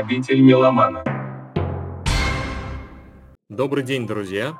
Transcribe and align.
Обитель 0.00 0.40
меломана. 0.40 1.04
Добрый 3.50 3.84
день, 3.84 4.06
друзья! 4.06 4.58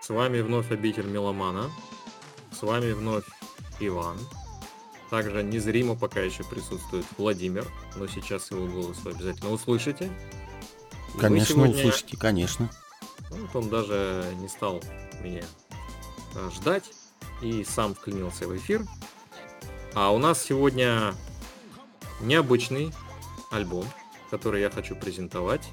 С 0.00 0.08
вами 0.08 0.40
вновь 0.40 0.72
обитель 0.72 1.06
меломана. 1.06 1.70
С 2.50 2.62
вами 2.62 2.90
вновь 2.90 3.22
Иван. 3.78 4.18
Также 5.08 5.44
незримо 5.44 5.94
пока 5.94 6.18
еще 6.18 6.42
присутствует 6.42 7.06
Владимир, 7.16 7.64
но 7.94 8.08
сейчас 8.08 8.50
его 8.50 8.66
голос 8.66 8.98
вы 9.04 9.12
обязательно 9.12 9.52
услышите. 9.52 10.10
И 11.14 11.18
конечно, 11.18 11.54
сегодня... 11.54 11.76
услышите, 11.76 12.16
конечно. 12.16 12.68
Вот 13.30 13.54
он 13.54 13.68
даже 13.68 14.24
не 14.40 14.48
стал 14.48 14.82
меня 15.22 15.44
э, 16.34 16.50
ждать 16.52 16.90
и 17.40 17.62
сам 17.62 17.94
вклинился 17.94 18.48
в 18.48 18.56
эфир. 18.56 18.82
А 19.94 20.10
у 20.10 20.18
нас 20.18 20.42
сегодня 20.42 21.14
необычный 22.20 22.92
альбом, 23.52 23.84
который 24.30 24.60
я 24.60 24.70
хочу 24.70 24.96
презентовать. 24.96 25.68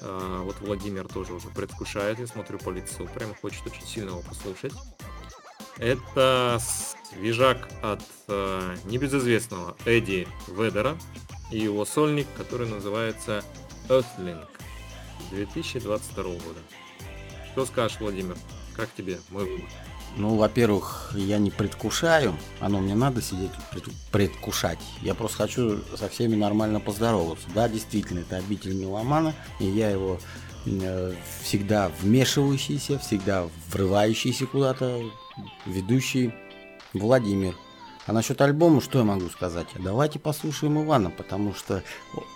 А, 0.00 0.42
вот 0.42 0.56
Владимир 0.60 1.06
тоже 1.08 1.34
уже 1.34 1.48
предвкушает, 1.48 2.18
я 2.18 2.26
смотрю 2.26 2.58
по 2.58 2.70
лицу, 2.70 3.08
прям 3.14 3.34
хочет 3.34 3.66
очень 3.66 3.86
сильно 3.86 4.10
его 4.10 4.22
послушать. 4.22 4.72
Это 5.78 6.58
свежак 6.60 7.68
от 7.82 8.02
э, 8.26 8.76
небезызвестного 8.86 9.76
Эдди 9.84 10.26
Ведера 10.48 10.98
и 11.52 11.58
его 11.58 11.84
сольник, 11.84 12.26
который 12.36 12.68
называется 12.68 13.44
Earthling 13.88 14.44
2022 15.30 16.24
года. 16.24 16.60
Что 17.52 17.64
скажешь, 17.64 18.00
Владимир? 18.00 18.36
Как 18.78 18.88
тебе 18.96 19.18
мой 19.30 19.44
выбор? 19.44 19.68
Ну, 20.16 20.36
во-первых, 20.36 21.10
я 21.16 21.38
не 21.38 21.50
предвкушаю, 21.50 22.36
оно 22.60 22.78
мне 22.78 22.94
надо 22.94 23.20
сидеть 23.20 23.50
предвкушать. 24.12 24.78
Я 25.02 25.16
просто 25.16 25.38
хочу 25.38 25.80
со 25.96 26.08
всеми 26.08 26.36
нормально 26.36 26.78
поздороваться. 26.78 27.48
Да, 27.52 27.68
действительно, 27.68 28.20
это 28.20 28.36
обитель 28.36 28.74
меломана, 28.74 29.34
и 29.58 29.64
я 29.64 29.90
его 29.90 30.20
э, 30.64 31.12
всегда 31.42 31.90
вмешивающийся, 32.00 33.00
всегда 33.00 33.48
врывающийся 33.72 34.46
куда-то, 34.46 35.02
ведущий 35.66 36.32
Владимир. 36.92 37.56
А 38.06 38.12
насчет 38.12 38.40
альбома, 38.40 38.80
что 38.80 39.00
я 39.00 39.04
могу 39.04 39.28
сказать? 39.28 39.66
Давайте 39.76 40.20
послушаем 40.20 40.84
Ивана, 40.84 41.10
потому 41.10 41.52
что 41.52 41.82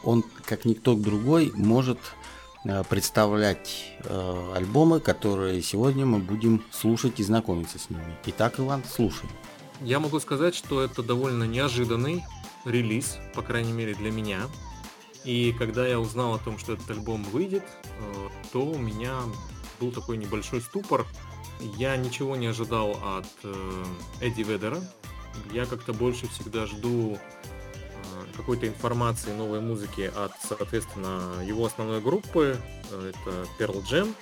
он, 0.03 0.25
как 0.45 0.65
никто 0.65 0.97
другой, 0.97 1.53
может 1.55 2.01
представлять 2.89 3.93
э, 4.05 4.53
альбомы, 4.55 5.01
которые 5.01 5.63
сегодня 5.63 6.07
мы 6.07 6.19
будем 6.19 6.65
слушать 6.71 7.19
и 7.21 7.23
знакомиться 7.23 7.79
с 7.79 7.91
ними. 7.91 8.17
Итак, 8.27 8.59
Иван, 8.59 8.83
слушай. 8.89 9.29
Я 9.81 9.99
могу 9.99 10.21
сказать, 10.21 10.55
что 10.55 10.81
это 10.81 11.03
довольно 11.03 11.45
неожиданный 11.45 12.25
релиз, 12.65 13.19
по 13.35 13.43
крайней 13.43 13.73
мере 13.73 13.95
для 13.95 14.11
меня. 14.11 14.43
И 15.25 15.53
когда 15.59 15.87
я 15.87 16.01
узнал 16.01 16.35
о 16.35 16.39
том, 16.39 16.59
что 16.59 16.75
этот 16.75 16.91
альбом 16.91 17.25
выйдет, 17.25 17.65
э, 17.85 18.29
то 18.53 18.65
у 18.65 18.79
меня 18.79 19.21
был 19.81 19.91
такой 19.91 20.17
небольшой 20.17 20.61
ступор. 20.61 21.07
Я 21.77 21.97
ничего 21.97 22.37
не 22.37 22.47
ожидал 22.47 22.93
от 23.17 23.27
э, 23.45 23.85
Эдди 24.21 24.43
Ведера. 24.43 24.81
Я 25.53 25.67
как-то 25.67 25.93
больше 25.93 26.29
всегда 26.29 26.67
жду 26.67 27.19
какой-то 28.33 28.67
информации, 28.67 29.33
новой 29.33 29.61
музыки 29.61 30.11
от, 30.15 30.33
соответственно, 30.43 31.43
его 31.45 31.67
основной 31.67 32.01
группы, 32.01 32.59
э, 32.91 33.13
это 33.13 33.47
Pearl 33.59 33.83
Jam, 33.83 34.15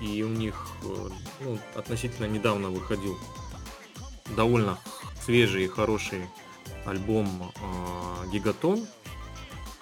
и 0.00 0.22
у 0.22 0.28
них 0.28 0.68
э, 0.82 1.08
ну, 1.40 1.58
относительно 1.74 2.26
недавно 2.26 2.70
выходил 2.70 3.18
довольно 4.36 4.78
свежий 5.22 5.64
и 5.64 5.68
хороший 5.68 6.26
альбом 6.84 7.52
э, 7.54 8.30
Гигатон, 8.30 8.86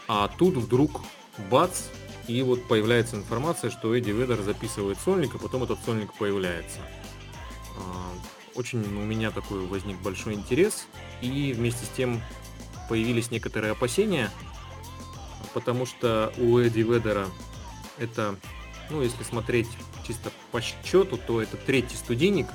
а 0.08 0.28
тут 0.28 0.56
вдруг 0.56 1.00
бац, 1.50 1.84
и 2.28 2.42
вот 2.42 2.66
появляется 2.68 3.16
информация, 3.16 3.70
что 3.70 3.96
Эдди 3.96 4.10
Ведер 4.10 4.40
записывает 4.42 4.98
сольник, 4.98 5.34
а 5.34 5.38
потом 5.38 5.64
этот 5.64 5.78
сольник 5.84 6.12
появляется. 6.14 6.78
Э, 7.76 7.80
очень 8.54 8.80
у 8.80 9.04
меня 9.04 9.30
такой 9.30 9.66
возник 9.66 9.98
большой 10.00 10.34
интерес, 10.34 10.86
и 11.20 11.52
вместе 11.56 11.86
с 11.86 11.88
тем 11.88 12.20
появились 12.88 13.30
некоторые 13.30 13.72
опасения, 13.72 14.30
потому 15.54 15.86
что 15.86 16.32
у 16.38 16.58
Эдди 16.58 16.80
Ведера 16.80 17.26
это, 17.98 18.36
ну, 18.90 19.02
если 19.02 19.22
смотреть 19.22 19.68
чисто 20.06 20.30
по 20.50 20.60
счету, 20.60 21.16
то 21.16 21.40
это 21.40 21.56
третий 21.56 21.96
студийник, 21.96 22.46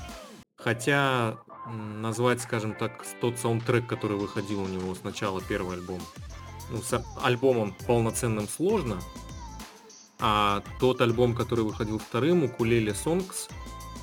хотя 0.56 1.38
назвать, 1.68 2.42
скажем 2.42 2.74
так, 2.74 3.06
тот 3.22 3.38
саундтрек, 3.38 3.88
который 3.88 4.18
выходил 4.18 4.62
у 4.62 4.68
него 4.68 4.96
сначала 4.96 5.42
первый 5.42 5.78
альбом, 5.78 6.02
ну, 6.70 6.82
с 6.82 7.04
альбомом 7.22 7.76
полноценным 7.86 8.48
сложно, 8.48 9.00
а 10.20 10.64
тот 10.80 11.02
альбом, 11.02 11.36
который 11.36 11.64
выходил 11.64 12.00
вторым, 12.00 12.44
Укулеле 12.44 12.94
Songs 12.94 13.50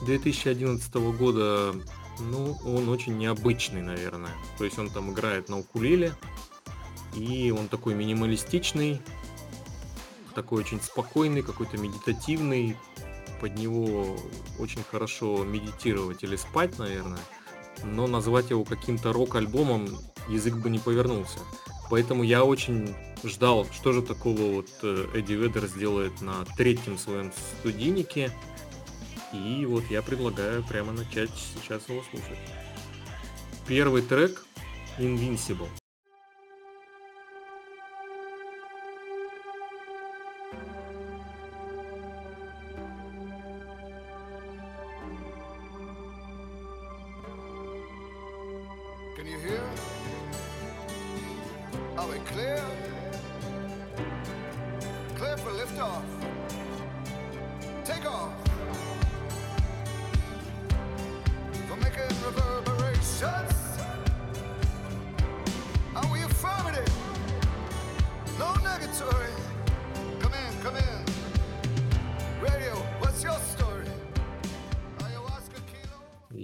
2011 0.02 0.94
года, 0.94 1.74
ну, 2.20 2.58
он 2.64 2.88
очень 2.88 3.16
необычный, 3.18 3.82
наверное. 3.82 4.32
То 4.58 4.64
есть 4.64 4.78
он 4.78 4.90
там 4.90 5.12
играет 5.12 5.48
на 5.48 5.58
укулеле, 5.58 6.12
и 7.14 7.50
он 7.56 7.68
такой 7.68 7.94
минималистичный, 7.94 9.00
такой 10.34 10.60
очень 10.60 10.80
спокойный, 10.80 11.42
какой-то 11.42 11.78
медитативный. 11.78 12.76
Под 13.40 13.56
него 13.58 14.16
очень 14.58 14.82
хорошо 14.90 15.44
медитировать 15.44 16.22
или 16.22 16.36
спать, 16.36 16.78
наверное. 16.78 17.20
Но 17.82 18.06
назвать 18.06 18.50
его 18.50 18.64
каким-то 18.64 19.12
рок-альбомом 19.12 19.88
язык 20.28 20.54
бы 20.56 20.70
не 20.70 20.78
повернулся. 20.78 21.40
Поэтому 21.90 22.22
я 22.22 22.44
очень 22.44 22.94
ждал, 23.22 23.66
что 23.72 23.92
же 23.92 24.02
такого 24.02 24.54
вот 24.54 24.68
э, 24.82 25.06
Эдди 25.14 25.34
Ведер 25.34 25.66
сделает 25.66 26.20
на 26.20 26.44
третьем 26.56 26.98
своем 26.98 27.32
студийнике. 27.60 28.30
И 29.34 29.66
вот 29.66 29.84
я 29.90 30.00
предлагаю 30.00 30.62
прямо 30.62 30.92
начать 30.92 31.30
сейчас 31.34 31.88
его 31.88 32.02
слушать. 32.10 32.38
Первый 33.66 34.02
трек 34.02 34.44
Invincible. 34.98 35.68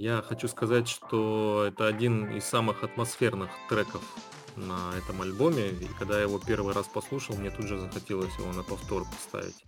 Я 0.01 0.25
хочу 0.27 0.49
сказать, 0.49 0.89
что 0.89 1.67
это 1.69 1.87
один 1.87 2.35
из 2.35 2.47
самых 2.47 2.85
атмосферных 2.85 3.51
треков 3.69 4.01
на 4.57 4.95
этом 4.97 5.21
альбоме. 5.21 5.69
И 5.69 5.85
когда 5.99 6.17
я 6.17 6.23
его 6.23 6.39
первый 6.39 6.73
раз 6.73 6.89
послушал, 6.89 7.37
мне 7.37 7.51
тут 7.51 7.67
же 7.67 7.79
захотелось 7.79 8.35
его 8.39 8.51
на 8.51 8.63
повтор 8.63 9.05
поставить. 9.05 9.63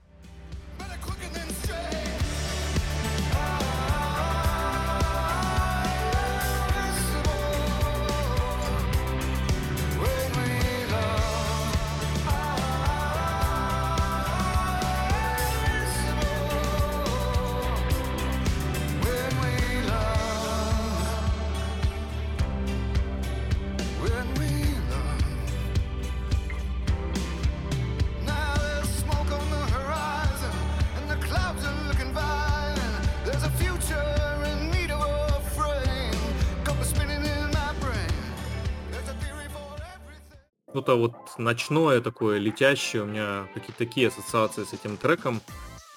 Что-то 40.93 40.97
вот 40.97 41.39
ночное 41.39 42.01
такое, 42.01 42.39
летящее, 42.39 43.03
у 43.03 43.07
меня 43.07 43.47
какие-то 43.55 43.79
такие 43.79 44.09
ассоциации 44.09 44.65
с 44.65 44.73
этим 44.73 44.97
треком. 44.97 45.41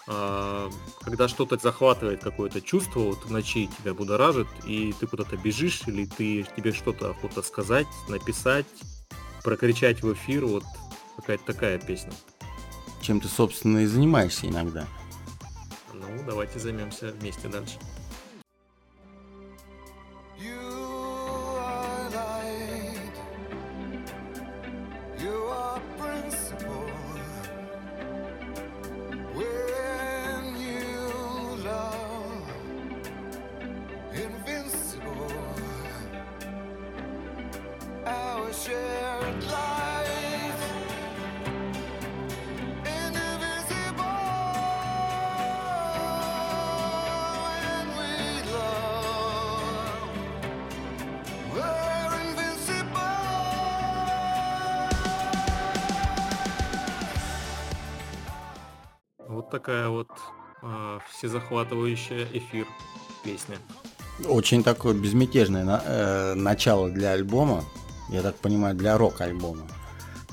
А, 0.08 0.70
когда 1.02 1.28
что-то 1.28 1.58
захватывает 1.58 2.24
какое-то 2.24 2.62
чувство, 2.62 3.00
вот 3.00 3.26
в 3.26 3.32
ночи 3.32 3.70
тебя 3.80 3.94
будоражит, 3.94 4.48
и 4.66 4.94
ты 5.00 5.08
куда-то 5.08 5.36
бежишь, 5.38 5.82
или 5.88 6.06
ты, 6.06 6.46
тебе 6.56 6.72
что-то 6.72 7.10
охота 7.10 7.42
сказать, 7.42 7.88
написать, 8.08 8.68
прокричать 9.44 10.04
в 10.04 10.14
эфир, 10.14 10.46
вот 10.46 10.64
какая-то 11.18 11.46
такая 11.46 11.80
песня. 11.80 12.14
Чем 13.02 13.20
ты, 13.20 13.28
собственно, 13.28 13.80
и 13.80 13.86
занимаешься 13.86 14.48
иногда. 14.48 14.88
Ну, 15.94 16.24
давайте 16.26 16.60
займемся 16.60 17.12
вместе 17.20 17.48
дальше. 17.48 17.80
Всезахватывающая 61.36 62.28
эфир 62.34 62.66
песня. 63.24 63.58
Очень 64.26 64.64
такое 64.64 64.94
безмятежное 64.94 65.66
на, 65.66 65.82
э, 65.84 66.34
начало 66.36 66.90
для 66.90 67.12
альбома, 67.12 67.64
я 68.10 68.22
так 68.22 68.36
понимаю, 68.38 68.76
для 68.76 68.98
рок-альбома. 68.98 69.68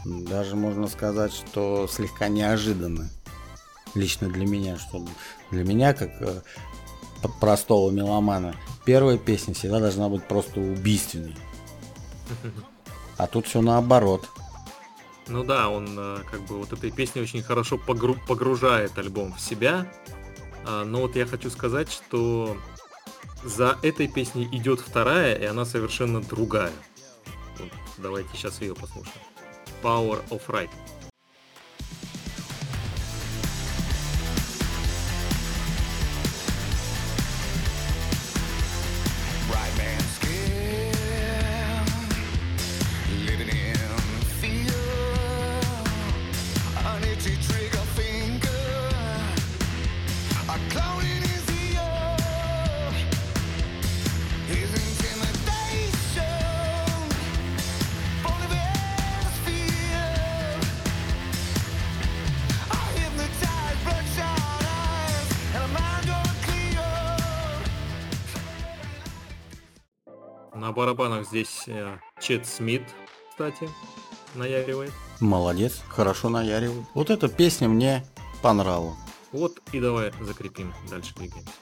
Даже 0.05 0.55
можно 0.57 0.87
сказать, 0.89 1.33
что 1.33 1.89
слегка 1.89 2.29
неожиданно. 2.29 3.09
Лично 3.95 4.29
для 4.29 4.47
меня, 4.47 4.79
что 4.79 5.05
для 5.51 5.65
меня, 5.65 5.93
как 5.95 6.11
э, 6.21 6.41
простого 7.41 7.91
меломана, 7.91 8.55
первая 8.85 9.19
песня 9.19 9.55
всегда 9.55 9.81
должна 9.81 10.09
быть 10.09 10.27
просто 10.27 10.61
убийственной. 10.61 11.37
А 13.17 13.27
тут 13.27 13.47
все 13.47 13.61
наоборот. 13.61 14.29
Ну 15.29 15.45
да, 15.45 15.69
он 15.69 15.97
э, 15.97 16.19
как 16.31 16.41
бы 16.43 16.59
вот 16.59 16.73
этой 16.73 16.91
песней 16.91 17.23
очень 17.23 17.43
хорошо 17.43 17.77
погру- 17.77 18.19
погружает 18.27 18.99
альбом 18.99 19.35
в 19.35 19.41
себя. 19.41 19.87
А, 20.67 20.85
но 20.85 21.01
вот 21.01 21.17
я 21.17 21.27
хочу 21.27 21.51
сказать, 21.51 21.91
что 21.91 22.57
за 23.45 23.79
этой 23.83 24.09
песней 24.09 24.49
идет 24.53 24.81
вторая, 24.81 25.35
и 25.35 25.45
она 25.45 25.65
совершенно 25.65 26.21
другая. 26.21 26.73
Вот, 27.59 27.69
давайте 27.99 28.29
сейчас 28.35 28.61
ее 28.61 28.75
послушаем. 28.75 29.23
Power 29.83 30.23
of 30.31 30.43
Right. 30.47 30.71
На 70.73 70.77
барабанах 70.77 71.27
здесь 71.27 71.65
э, 71.67 71.99
Чет 72.19 72.47
Смит, 72.47 72.81
кстати, 73.29 73.69
наяривает. 74.35 74.91
Молодец, 75.21 75.83
хорошо 75.87 76.31
наяривает. 76.31 76.87
Вот 76.95 77.11
эта 77.11 77.29
песня 77.29 77.69
мне 77.69 78.07
понравилась. 78.41 78.97
Вот 79.33 79.61
и 79.73 79.81
давай 79.81 80.15
закрепим, 80.23 80.73
дальше 80.89 81.13
двигаемся. 81.15 81.53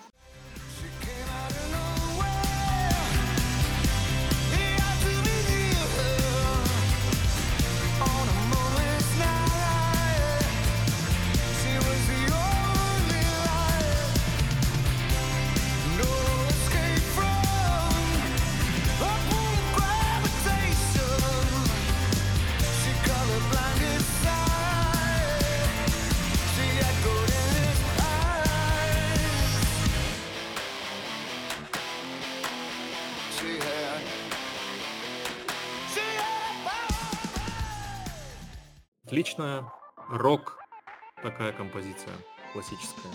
Отличная 39.11 39.65
рок 40.09 40.57
такая 41.21 41.53
композиция 41.53 42.13
классическая. 42.53 43.11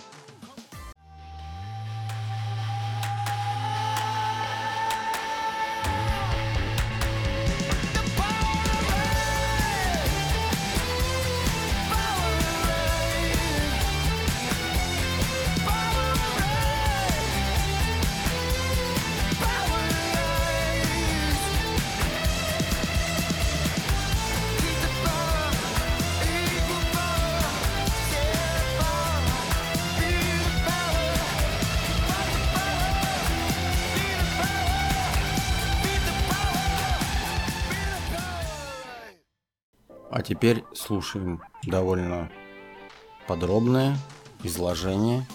Теперь 40.28 40.64
слушаем 40.74 41.42
довольно 41.64 42.30
подробное 43.28 43.98
изложение 44.44 45.26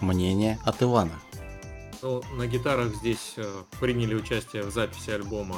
мнения 0.00 0.58
от 0.64 0.82
Ивана. 0.82 1.18
Ну, 2.02 2.22
на 2.34 2.46
гитарах 2.46 2.94
здесь 2.94 3.34
э, 3.36 3.44
приняли 3.80 4.14
участие 4.14 4.62
в 4.62 4.70
записи 4.70 5.10
альбома 5.10 5.56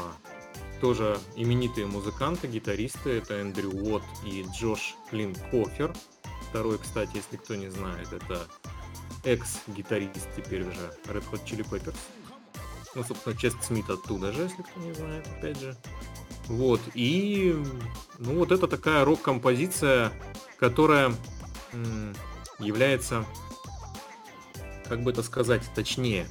тоже 0.81 1.19
именитые 1.37 1.87
музыканты, 1.87 2.47
гитаристы. 2.47 3.19
Это 3.19 3.35
Эндрю 3.35 3.71
Уотт 3.71 4.05
и 4.25 4.47
Джош 4.55 4.97
Флинн 5.11 5.35
Кофер. 5.51 5.95
Второй, 6.49 6.79
кстати, 6.79 7.17
если 7.17 7.37
кто 7.37 7.55
не 7.55 7.69
знает, 7.69 8.13
это 8.13 8.47
экс-гитарист 9.25 10.29
теперь 10.37 10.63
уже 10.63 10.97
Red 11.05 11.25
Hot 11.31 11.45
Chili 11.45 11.69
Peppers. 11.69 11.97
Ну, 12.95 13.05
собственно, 13.05 13.37
Чест 13.37 13.63
Смит 13.63 13.89
оттуда 13.89 14.33
же, 14.33 14.43
если 14.43 14.63
кто 14.63 14.81
не 14.81 14.93
знает, 14.95 15.27
опять 15.39 15.61
же. 15.61 15.77
Вот, 16.51 16.81
и 16.95 17.57
ну 18.19 18.41
вот 18.41 18.51
это 18.51 18.67
такая 18.67 19.05
рок-композиция, 19.05 20.13
которая 20.59 21.15
является, 22.59 23.25
как 24.89 25.05
бы 25.05 25.13
это 25.13 25.23
сказать, 25.23 25.63
точнее. 25.77 26.27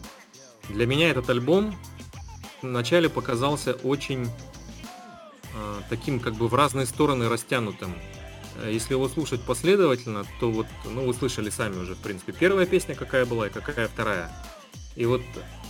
Для 0.68 0.86
меня 0.86 1.10
этот 1.10 1.30
альбом 1.30 1.74
вначале 2.62 3.08
показался 3.08 3.76
очень 3.76 4.26
э, 5.56 5.82
таким 5.90 6.20
как 6.20 6.34
бы 6.34 6.50
в 6.50 6.54
разные 6.54 6.86
стороны 6.86 7.30
растянутым. 7.30 7.96
Если 8.68 8.96
его 8.96 9.08
слушать 9.08 9.42
последовательно, 9.44 10.26
то 10.42 10.52
вот, 10.52 10.68
ну 10.84 11.06
вы 11.06 11.14
слышали 11.14 11.50
сами 11.50 11.78
уже, 11.78 11.96
в 11.96 12.00
принципе, 12.00 12.34
первая 12.34 12.66
песня 12.66 12.94
какая 12.94 13.26
была 13.26 13.48
и 13.48 13.50
какая 13.50 13.88
вторая. 13.88 14.30
И 14.98 15.06
вот 15.06 15.22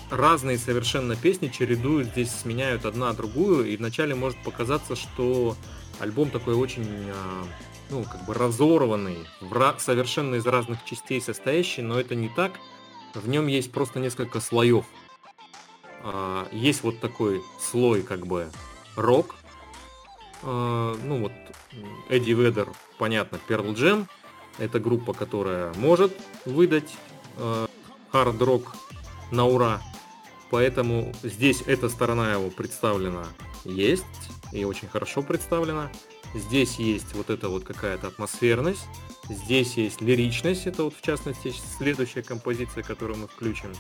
разные 0.09 0.57
совершенно 0.57 1.15
песни 1.15 1.47
чередуют, 1.47 2.09
здесь 2.09 2.31
сменяют 2.31 2.85
одна 2.85 3.13
другую, 3.13 3.65
и 3.65 3.77
вначале 3.77 4.15
может 4.15 4.41
показаться, 4.43 4.95
что 4.95 5.55
альбом 5.99 6.29
такой 6.29 6.55
очень, 6.55 6.87
а, 7.09 7.43
ну, 7.89 8.03
как 8.03 8.25
бы 8.25 8.33
разорванный, 8.33 9.17
совершенно 9.77 10.35
из 10.35 10.45
разных 10.45 10.83
частей 10.85 11.21
состоящий, 11.21 11.81
но 11.81 11.99
это 11.99 12.15
не 12.15 12.29
так. 12.29 12.53
В 13.13 13.27
нем 13.27 13.47
есть 13.47 13.71
просто 13.71 13.99
несколько 13.99 14.39
слоев. 14.39 14.85
А, 16.01 16.47
есть 16.51 16.83
вот 16.83 16.99
такой 16.99 17.41
слой, 17.59 18.03
как 18.03 18.25
бы, 18.27 18.49
рок, 18.95 19.35
Э, 20.43 20.95
ну 21.03 21.21
вот, 21.21 21.31
Эдди 22.09 22.31
Ведер, 22.31 22.69
понятно, 22.97 23.39
Pearl 23.47 23.73
Jam. 23.75 24.07
Это 24.57 24.79
группа, 24.79 25.13
которая 25.13 25.73
может 25.75 26.11
выдать 26.45 26.93
хард-рок 28.11 28.75
на 29.31 29.45
ура. 29.45 29.81
Поэтому 30.49 31.13
здесь 31.23 31.61
эта 31.65 31.89
сторона 31.89 32.33
его 32.33 32.49
представлена 32.49 33.25
есть 33.65 34.05
и 34.51 34.63
очень 34.65 34.87
хорошо 34.87 35.21
представлена. 35.21 35.91
Здесь 36.33 36.75
есть 36.75 37.13
вот 37.13 37.29
эта 37.29 37.49
вот 37.49 37.63
какая-то 37.63 38.07
атмосферность. 38.07 38.85
Здесь 39.29 39.75
есть 39.75 40.01
лиричность, 40.01 40.67
это 40.67 40.83
вот 40.83 40.95
в 40.95 41.01
частности 41.01 41.53
следующая 41.77 42.23
композиция, 42.23 42.83
которую 42.83 43.19
мы 43.19 43.27
включим. 43.27 43.71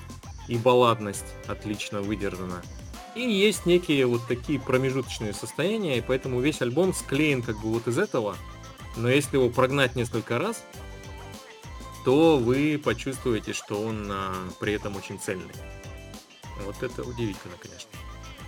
И 0.47 0.57
балладность 0.57 1.25
отлично 1.47 2.01
выдержана. 2.01 2.61
И 3.15 3.21
есть 3.21 3.65
некие 3.65 4.05
вот 4.05 4.21
такие 4.27 4.59
промежуточные 4.59 5.33
состояния, 5.33 5.97
и 5.97 6.01
поэтому 6.01 6.39
весь 6.39 6.61
альбом 6.61 6.93
склеен 6.93 7.41
как 7.41 7.59
бы 7.59 7.69
вот 7.69 7.87
из 7.87 7.97
этого. 7.97 8.35
Но 8.95 9.09
если 9.09 9.37
его 9.37 9.49
прогнать 9.49 9.95
несколько 9.95 10.37
раз, 10.37 10.63
то 12.05 12.37
вы 12.37 12.79
почувствуете, 12.83 13.53
что 13.53 13.81
он 13.81 14.07
а, 14.11 14.33
при 14.59 14.73
этом 14.73 14.95
очень 14.95 15.19
цельный. 15.19 15.53
Вот 16.65 16.81
это 16.83 17.03
удивительно, 17.03 17.55
конечно. 17.61 17.89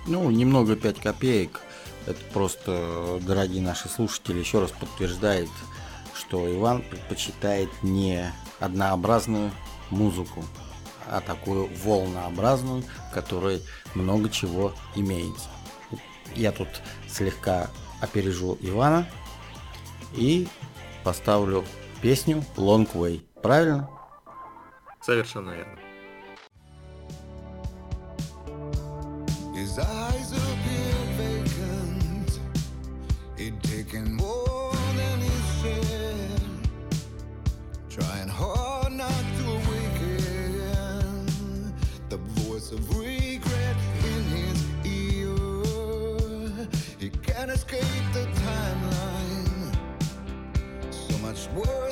Ну, 0.07 0.29
немного 0.31 0.75
5 0.75 0.99
копеек. 0.99 1.61
Это 2.07 2.19
просто, 2.33 3.19
дорогие 3.21 3.61
наши 3.61 3.87
слушатели, 3.87 4.39
еще 4.39 4.59
раз 4.59 4.71
подтверждает, 4.71 5.49
что 6.15 6.51
Иван 6.51 6.81
предпочитает 6.81 7.69
не 7.83 8.33
однообразную 8.59 9.51
музыку, 9.91 10.43
а 11.07 11.21
такую 11.21 11.69
волнообразную, 11.83 12.83
в 13.09 13.13
которой 13.13 13.61
много 13.93 14.29
чего 14.29 14.73
имеется. 14.95 15.49
Я 16.35 16.51
тут 16.51 16.69
слегка 17.07 17.69
опережу 18.01 18.57
Ивана 18.61 19.07
и 20.15 20.47
поставлю 21.03 21.63
песню 22.01 22.43
Long 22.55 22.91
Way. 22.93 23.23
Правильно? 23.41 23.89
Совершенно 25.01 25.51
верно. 25.51 25.77
His 29.73 29.79
eyes 29.79 30.31
appear 30.33 30.95
vacant. 31.15 32.39
He'd 33.37 33.63
taken 33.63 34.15
more 34.15 34.73
than 34.97 35.19
his 35.21 35.61
share. 35.61 36.39
Trying 37.89 38.27
hard 38.27 38.91
not 38.91 39.23
to 39.37 39.43
awaken 39.49 40.93
the 42.09 42.17
voice 42.17 42.73
of 42.73 42.97
regret 42.99 43.77
in 44.03 44.23
his 44.35 44.59
ear. 44.83 46.67
He 46.99 47.09
can't 47.09 47.51
escape 47.51 48.03
the 48.11 48.27
timeline. 48.43 49.73
So 50.91 51.17
much 51.19 51.47
worse. 51.55 51.90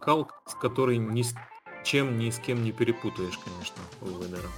Вокал, 0.00 0.30
который 0.60 0.96
ни 0.98 1.22
с 1.22 1.34
чем 1.84 2.18
ни 2.18 2.30
с 2.30 2.38
кем 2.38 2.64
не 2.64 2.72
перепутаешь, 2.72 3.38
конечно, 3.38 3.82
у 4.00 4.22
Ведера. 4.22 4.48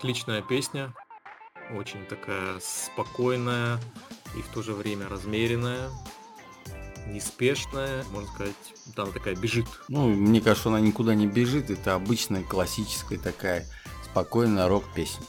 Отличная 0.00 0.40
песня, 0.40 0.94
очень 1.76 2.06
такая 2.06 2.58
спокойная 2.58 3.78
и 4.34 4.40
в 4.40 4.46
то 4.46 4.62
же 4.62 4.72
время 4.72 5.06
размеренная, 5.10 5.90
неспешная, 7.06 8.02
можно 8.04 8.26
сказать, 8.32 8.54
там 8.96 9.12
такая 9.12 9.36
бежит. 9.36 9.66
Ну, 9.88 10.08
мне 10.08 10.40
кажется, 10.40 10.70
она 10.70 10.80
никуда 10.80 11.14
не 11.14 11.26
бежит, 11.26 11.68
это 11.68 11.94
обычная 11.94 12.42
классическая 12.42 13.18
такая 13.18 13.66
спокойная 14.02 14.68
рок-песня. 14.68 15.26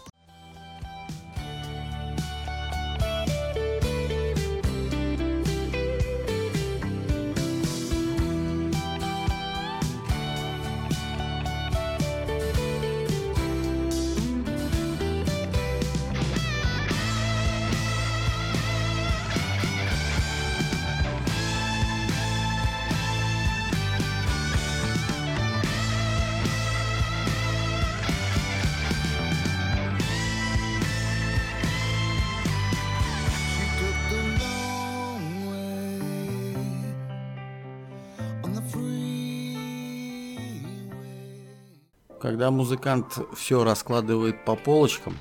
Когда 42.21 42.51
музыкант 42.51 43.17
все 43.35 43.63
раскладывает 43.63 44.45
по 44.45 44.55
полочкам, 44.55 45.17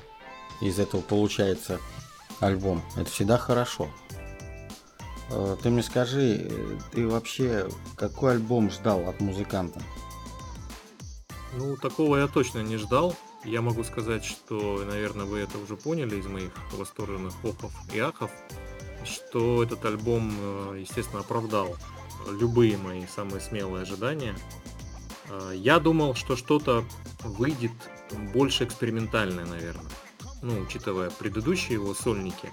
из 0.61 0.77
этого 0.77 1.01
получается 1.01 1.79
альбом, 2.39 2.83
это 2.95 3.09
всегда 3.09 3.39
хорошо. 3.39 3.89
Э, 5.31 5.57
ты 5.63 5.71
мне 5.71 5.81
скажи, 5.81 6.51
ты 6.91 7.07
вообще 7.07 7.67
какой 7.95 8.33
альбом 8.33 8.69
ждал 8.69 9.09
от 9.09 9.19
музыканта? 9.19 9.81
Ну, 11.57 11.75
такого 11.75 12.17
я 12.17 12.27
точно 12.27 12.59
не 12.59 12.77
ждал. 12.77 13.15
Я 13.43 13.63
могу 13.63 13.83
сказать, 13.83 14.23
что, 14.23 14.83
наверное, 14.85 15.25
вы 15.25 15.39
это 15.39 15.57
уже 15.57 15.75
поняли 15.75 16.17
из 16.17 16.27
моих 16.27 16.51
восторженных 16.73 17.33
охов 17.43 17.71
и 17.91 17.97
ахов, 17.99 18.29
что 19.05 19.63
этот 19.63 19.83
альбом, 19.85 20.31
э, 20.39 20.77
естественно, 20.81 21.21
оправдал 21.21 21.75
любые 22.29 22.77
мои 22.77 23.07
самые 23.07 23.41
смелые 23.41 23.81
ожидания. 23.81 24.35
Э, 25.29 25.53
я 25.55 25.79
думал, 25.79 26.15
что 26.15 26.35
что-то 26.35 26.85
выйдет 27.23 27.71
больше 28.33 28.63
экспериментальное, 28.65 29.45
наверное. 29.45 29.91
Ну, 30.41 30.59
учитывая 30.61 31.09
предыдущие 31.11 31.73
его 31.73 31.93
сольники. 31.93 32.51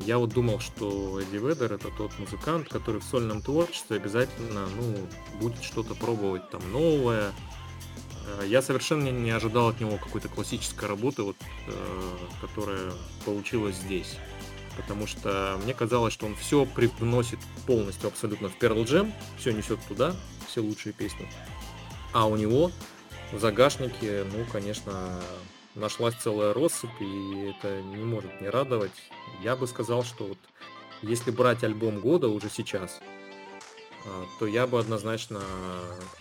Я 0.00 0.18
вот 0.18 0.30
думал, 0.30 0.60
что 0.60 1.20
Эдди 1.20 1.36
Ведер 1.36 1.72
это 1.72 1.88
тот 1.90 2.18
музыкант, 2.18 2.68
который 2.68 3.00
в 3.00 3.04
сольном 3.04 3.42
творчестве 3.42 3.96
обязательно, 3.96 4.66
ну, 4.76 4.96
будет 5.38 5.62
что-то 5.62 5.94
пробовать 5.94 6.48
там 6.50 6.60
новое. 6.72 7.32
Э, 8.26 8.46
я 8.46 8.62
совершенно 8.62 9.08
не 9.08 9.30
ожидал 9.30 9.68
от 9.68 9.80
него 9.80 9.98
какой-то 9.98 10.28
классической 10.28 10.88
работы, 10.88 11.22
вот, 11.22 11.36
э, 11.66 12.16
которая 12.40 12.92
получилась 13.24 13.76
здесь. 13.76 14.16
Потому 14.76 15.06
что 15.06 15.60
мне 15.62 15.74
казалось, 15.74 16.14
что 16.14 16.24
он 16.26 16.34
все 16.34 16.64
привносит 16.64 17.38
полностью 17.66 18.08
абсолютно 18.08 18.48
в 18.48 18.58
Pearl 18.58 18.84
Jam, 18.84 19.12
все 19.38 19.52
несет 19.52 19.78
туда, 19.86 20.16
все 20.46 20.60
лучшие 20.60 20.92
песни. 20.92 21.28
А 22.12 22.26
у 22.26 22.36
него 22.36 22.70
в 23.32 23.38
загашнике, 23.38 24.24
ну, 24.30 24.44
конечно, 24.52 25.20
нашлась 25.74 26.14
целая 26.14 26.52
россыпь, 26.52 27.00
и 27.00 27.54
это 27.56 27.80
не 27.82 28.04
может 28.04 28.40
не 28.40 28.48
радовать. 28.48 28.92
Я 29.42 29.56
бы 29.56 29.66
сказал, 29.66 30.04
что 30.04 30.24
вот 30.24 30.38
если 31.02 31.30
брать 31.30 31.64
альбом 31.64 32.00
года 32.00 32.28
уже 32.28 32.50
сейчас, 32.50 33.00
а, 34.04 34.24
то 34.38 34.46
я 34.46 34.66
бы 34.66 34.78
однозначно 34.78 35.40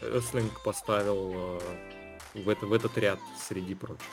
Эслинг 0.02 0.64
поставил 0.64 1.32
а, 1.36 1.60
в, 2.34 2.50
это, 2.50 2.66
в 2.66 2.74
этот 2.74 2.98
ряд 2.98 3.20
среди 3.48 3.76
прочих. 3.76 4.08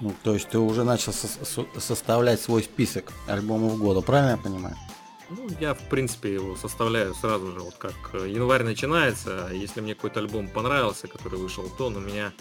Ну, 0.00 0.14
то 0.22 0.32
есть 0.34 0.48
ты 0.48 0.58
уже 0.58 0.84
начал 0.84 1.12
со- 1.12 1.66
составлять 1.78 2.40
свой 2.40 2.62
список 2.62 3.12
альбомов 3.26 3.78
года, 3.78 4.00
правильно 4.00 4.30
я 4.30 4.36
понимаю? 4.38 4.76
Ну, 5.30 5.48
я, 5.60 5.74
в 5.74 5.88
принципе, 5.88 6.34
его 6.34 6.56
составляю 6.56 7.14
сразу 7.14 7.52
же, 7.52 7.60
вот 7.60 7.74
как 7.76 7.94
э, 8.14 8.28
январь 8.28 8.64
начинается, 8.64 9.48
если 9.52 9.80
мне 9.80 9.94
какой-то 9.94 10.18
альбом 10.18 10.48
понравился, 10.48 11.06
который 11.06 11.38
вышел, 11.38 11.70
то 11.78 11.86
он 11.86 11.96
у 11.96 12.00
меня 12.00 12.32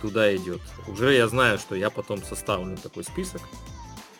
туда 0.00 0.34
идет. 0.36 0.60
Уже 0.86 1.14
я 1.14 1.26
знаю, 1.26 1.58
что 1.58 1.74
я 1.74 1.90
потом 1.90 2.22
составлю 2.22 2.76
такой 2.76 3.02
список, 3.02 3.42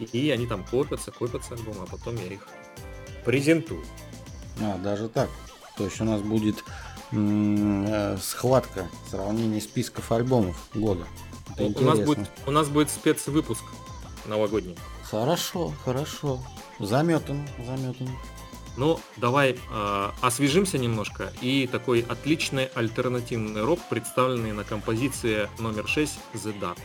и 0.00 0.30
они 0.30 0.46
там 0.46 0.64
копятся, 0.64 1.12
копятся 1.12 1.54
альбомы, 1.54 1.84
а 1.84 1.86
потом 1.86 2.16
я 2.16 2.34
их 2.34 2.46
презентую. 3.24 3.84
А, 4.60 4.76
даже 4.78 5.08
так. 5.08 5.30
То 5.76 5.84
есть 5.84 6.00
у 6.00 6.04
нас 6.04 6.20
будет 6.20 6.64
э, 7.12 8.16
схватка, 8.20 8.88
сравнение 9.08 9.60
списков 9.60 10.10
альбомов 10.10 10.56
года. 10.74 11.06
у, 11.56 11.84
нас 11.84 12.00
будет, 12.00 12.28
у 12.46 12.50
нас 12.50 12.68
будет 12.68 12.90
спецвыпуск 12.90 13.62
новогодний. 14.26 14.76
Хорошо, 15.10 15.72
хорошо. 15.84 16.38
Заметан, 16.78 17.48
заметан. 17.64 18.08
Ну, 18.76 19.00
давай 19.16 19.52
э, 19.52 20.10
освежимся 20.20 20.78
немножко. 20.78 21.32
И 21.40 21.66
такой 21.66 22.04
отличный 22.08 22.66
альтернативный 22.66 23.64
рок, 23.64 23.80
представленный 23.88 24.52
на 24.52 24.64
композиции 24.64 25.48
номер 25.58 25.88
6 25.88 26.18
The 26.34 26.60
Dark. 26.60 26.78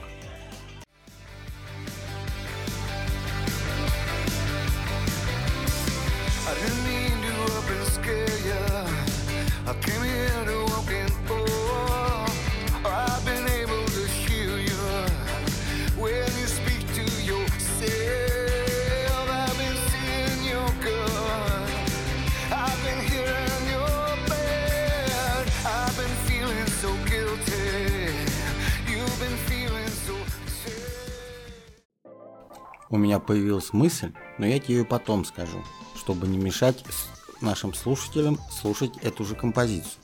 Появилась 33.34 33.74
мысль, 33.74 34.12
но 34.38 34.46
я 34.46 34.60
тебе 34.60 34.76
ее 34.76 34.86
потом 34.86 35.26
скажу, 35.26 35.64
чтобы 35.96 36.28
не 36.28 36.38
мешать 36.38 36.86
нашим 37.42 37.74
слушателям 37.74 38.38
слушать 38.52 38.92
эту 39.02 39.26
же 39.26 39.34
композицию. 39.34 40.03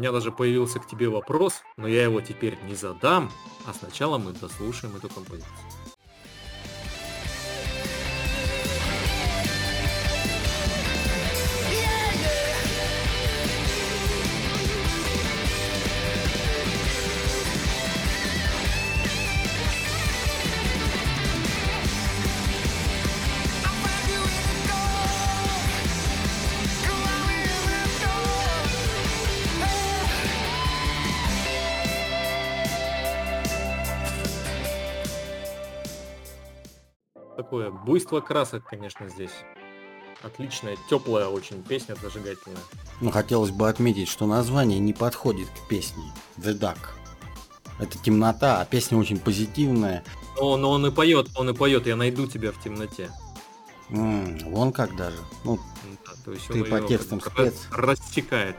Меня 0.00 0.12
даже 0.12 0.32
появился 0.32 0.80
к 0.80 0.86
тебе 0.86 1.10
вопрос, 1.10 1.62
но 1.76 1.86
я 1.86 2.04
его 2.04 2.22
теперь 2.22 2.58
не 2.64 2.74
задам, 2.74 3.30
а 3.66 3.74
сначала 3.74 4.16
мы 4.16 4.32
дослушаем 4.32 4.96
эту 4.96 5.10
композицию. 5.10 5.52
Такое 37.50 37.72
буйство 37.72 38.20
красок, 38.20 38.62
конечно, 38.64 39.08
здесь. 39.08 39.32
Отличная, 40.22 40.76
теплая 40.88 41.26
очень 41.26 41.64
песня, 41.64 41.96
зажигательная. 42.00 42.60
Ну, 43.00 43.10
хотелось 43.10 43.50
бы 43.50 43.68
отметить, 43.68 44.06
что 44.06 44.24
название 44.26 44.78
не 44.78 44.92
подходит 44.92 45.48
к 45.48 45.68
песне 45.68 46.04
The 46.38 46.56
Duck. 46.56 46.78
Это 47.80 47.98
темнота, 47.98 48.60
а 48.60 48.64
песня 48.64 48.98
очень 48.98 49.18
позитивная. 49.18 50.04
Но, 50.36 50.56
но 50.58 50.70
он 50.70 50.86
и 50.86 50.92
поет, 50.92 51.30
он 51.34 51.50
и 51.50 51.52
поет, 51.52 51.88
я 51.88 51.96
найду 51.96 52.28
тебя 52.28 52.52
в 52.52 52.62
темноте. 52.62 53.10
М-м, 53.88 54.38
вон 54.52 54.70
как 54.72 54.94
даже. 54.94 55.18
Ну, 55.42 55.58
да, 56.06 56.12
то 56.24 56.32
есть 56.32 56.46
ты 56.46 56.62
по 56.62 56.80
текстам 56.80 57.20
спец. 57.20 57.66
Рассекает. 57.72 58.54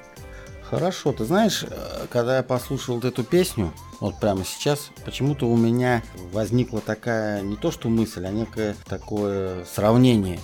Хорошо, 0.71 1.11
ты 1.11 1.25
знаешь, 1.25 1.65
э, 1.69 2.07
когда 2.09 2.37
я 2.37 2.43
послушал 2.43 2.95
вот 2.95 3.03
эту 3.03 3.25
песню, 3.25 3.73
вот 3.99 4.17
прямо 4.21 4.45
сейчас, 4.45 4.91
почему-то 5.03 5.45
у 5.45 5.57
меня 5.57 6.01
возникла 6.31 6.79
такая, 6.79 7.41
не 7.41 7.57
то 7.57 7.71
что 7.71 7.89
мысль, 7.89 8.25
а 8.25 8.31
некое 8.31 8.77
такое 8.85 9.65
сравнение. 9.65 10.39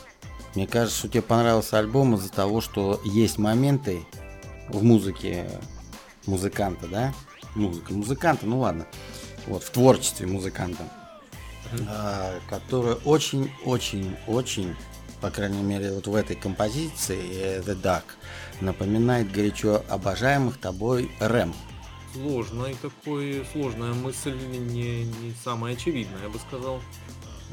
Мне 0.53 0.67
кажется, 0.67 0.99
что 0.99 1.07
тебе 1.07 1.21
понравился 1.21 1.79
альбом 1.79 2.15
из-за 2.15 2.29
того, 2.29 2.59
что 2.59 2.99
есть 3.05 3.37
моменты 3.37 4.05
в 4.67 4.83
музыке 4.83 5.49
музыканта, 6.25 6.87
да? 6.87 7.13
Музыка 7.55 7.93
музыканта, 7.93 8.47
ну 8.47 8.59
ладно. 8.59 8.85
Вот, 9.45 9.63
в 9.63 9.69
творчестве 9.69 10.27
музыканта. 10.27 10.83
Mm-hmm. 11.69 12.41
которые 12.49 12.95
очень-очень-очень 13.03 14.73
по 15.21 15.29
крайней 15.29 15.61
мере, 15.61 15.93
вот 15.93 16.07
в 16.07 16.15
этой 16.15 16.35
композиции 16.35 17.59
The 17.61 17.81
Duck, 17.81 18.03
напоминает 18.61 19.31
горячо 19.31 19.83
обожаемых 19.89 20.57
тобой 20.57 21.11
Рэм. 21.19 21.53
Сложная 22.13 22.75
такой, 22.81 23.45
сложная 23.51 23.93
мысль, 23.93 24.35
не, 24.35 25.03
не 25.03 25.33
самая 25.43 25.73
очевидная, 25.73 26.23
я 26.23 26.29
бы 26.29 26.39
сказал. 26.39 26.81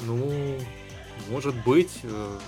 Ну, 0.06 0.58
может 1.28 1.54
быть, 1.64 2.00
э, 2.02 2.38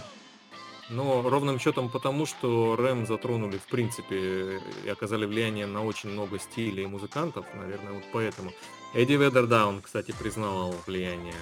но 0.88 1.28
ровным 1.28 1.58
счетом 1.58 1.88
потому, 1.88 2.26
что 2.26 2.76
Рэм 2.76 3.06
затронули, 3.06 3.58
в 3.58 3.66
принципе, 3.66 4.60
и 4.84 4.88
оказали 4.88 5.26
влияние 5.26 5.66
на 5.66 5.84
очень 5.84 6.10
много 6.10 6.38
стилей 6.38 6.84
и 6.84 6.86
музыкантов, 6.86 7.46
наверное, 7.54 7.94
вот 7.94 8.04
поэтому. 8.12 8.52
Эдди 8.94 9.14
он, 9.14 9.82
кстати, 9.82 10.14
признавал 10.18 10.74
влияние 10.86 11.34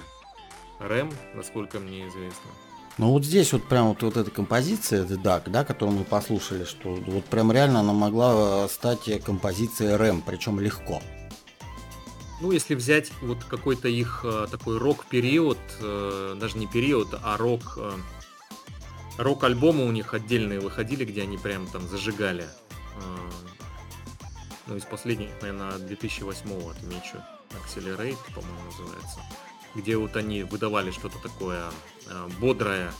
Рэм, 0.79 1.11
насколько 1.35 1.79
мне 1.79 2.07
известно. 2.07 2.51
Ну 2.97 3.09
вот 3.09 3.25
здесь 3.25 3.51
вот 3.51 3.67
прям 3.67 3.89
вот, 3.89 4.01
вот 4.03 4.15
эта 4.15 4.31
композиция 4.31 5.03
The 5.03 5.21
Duck, 5.21 5.49
да, 5.49 5.65
которую 5.65 5.97
мы 5.99 6.05
послушали, 6.05 6.63
что 6.63 6.93
вот 6.93 7.25
прям 7.25 7.51
реально 7.51 7.81
она 7.81 7.91
могла 7.91 8.65
э, 8.65 8.67
стать 8.69 9.21
композицией 9.21 9.97
Рэм, 9.97 10.21
причем 10.21 10.61
легко. 10.61 11.01
Ну, 12.39 12.51
если 12.51 12.73
взять 12.73 13.11
вот 13.21 13.43
какой-то 13.43 13.89
их 13.89 14.21
э, 14.23 14.47
такой 14.49 14.77
рок-период, 14.77 15.57
э, 15.81 16.37
даже 16.39 16.57
не 16.57 16.67
период, 16.67 17.09
а 17.21 17.35
рок, 17.35 17.77
рок-альбомы 19.17 19.85
у 19.85 19.91
них 19.91 20.13
отдельные 20.13 20.61
выходили, 20.61 21.03
где 21.03 21.23
они 21.23 21.37
прям 21.37 21.67
там 21.67 21.85
зажигали. 21.89 22.45
Ну, 24.67 24.77
из 24.77 24.83
последних, 24.83 25.29
наверное, 25.41 25.77
2008 25.79 26.71
отмечу. 26.71 27.17
Accelerate, 27.51 28.17
по-моему, 28.33 28.59
называется 28.65 29.19
где 29.75 29.97
вот 29.97 30.15
они 30.15 30.43
выдавали 30.43 30.91
что-то 30.91 31.19
такое 31.19 31.65
э, 32.07 32.29
бодрое 32.39 32.91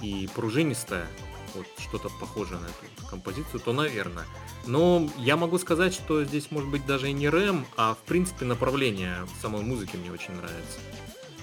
и 0.00 0.28
пружинистое, 0.34 1.06
вот 1.54 1.66
что-то 1.78 2.08
похожее 2.20 2.60
на 2.60 2.66
эту 2.66 3.06
композицию, 3.08 3.60
то 3.60 3.72
наверное. 3.72 4.24
Но 4.66 5.08
я 5.18 5.36
могу 5.36 5.58
сказать, 5.58 5.92
что 5.92 6.24
здесь 6.24 6.50
может 6.50 6.70
быть 6.70 6.86
даже 6.86 7.10
и 7.10 7.12
не 7.12 7.28
рэм, 7.28 7.66
а 7.76 7.94
в 7.94 7.98
принципе 7.98 8.44
направление 8.44 9.26
самой 9.40 9.62
музыки 9.62 9.96
мне 9.96 10.10
очень 10.10 10.34
нравится. 10.34 10.78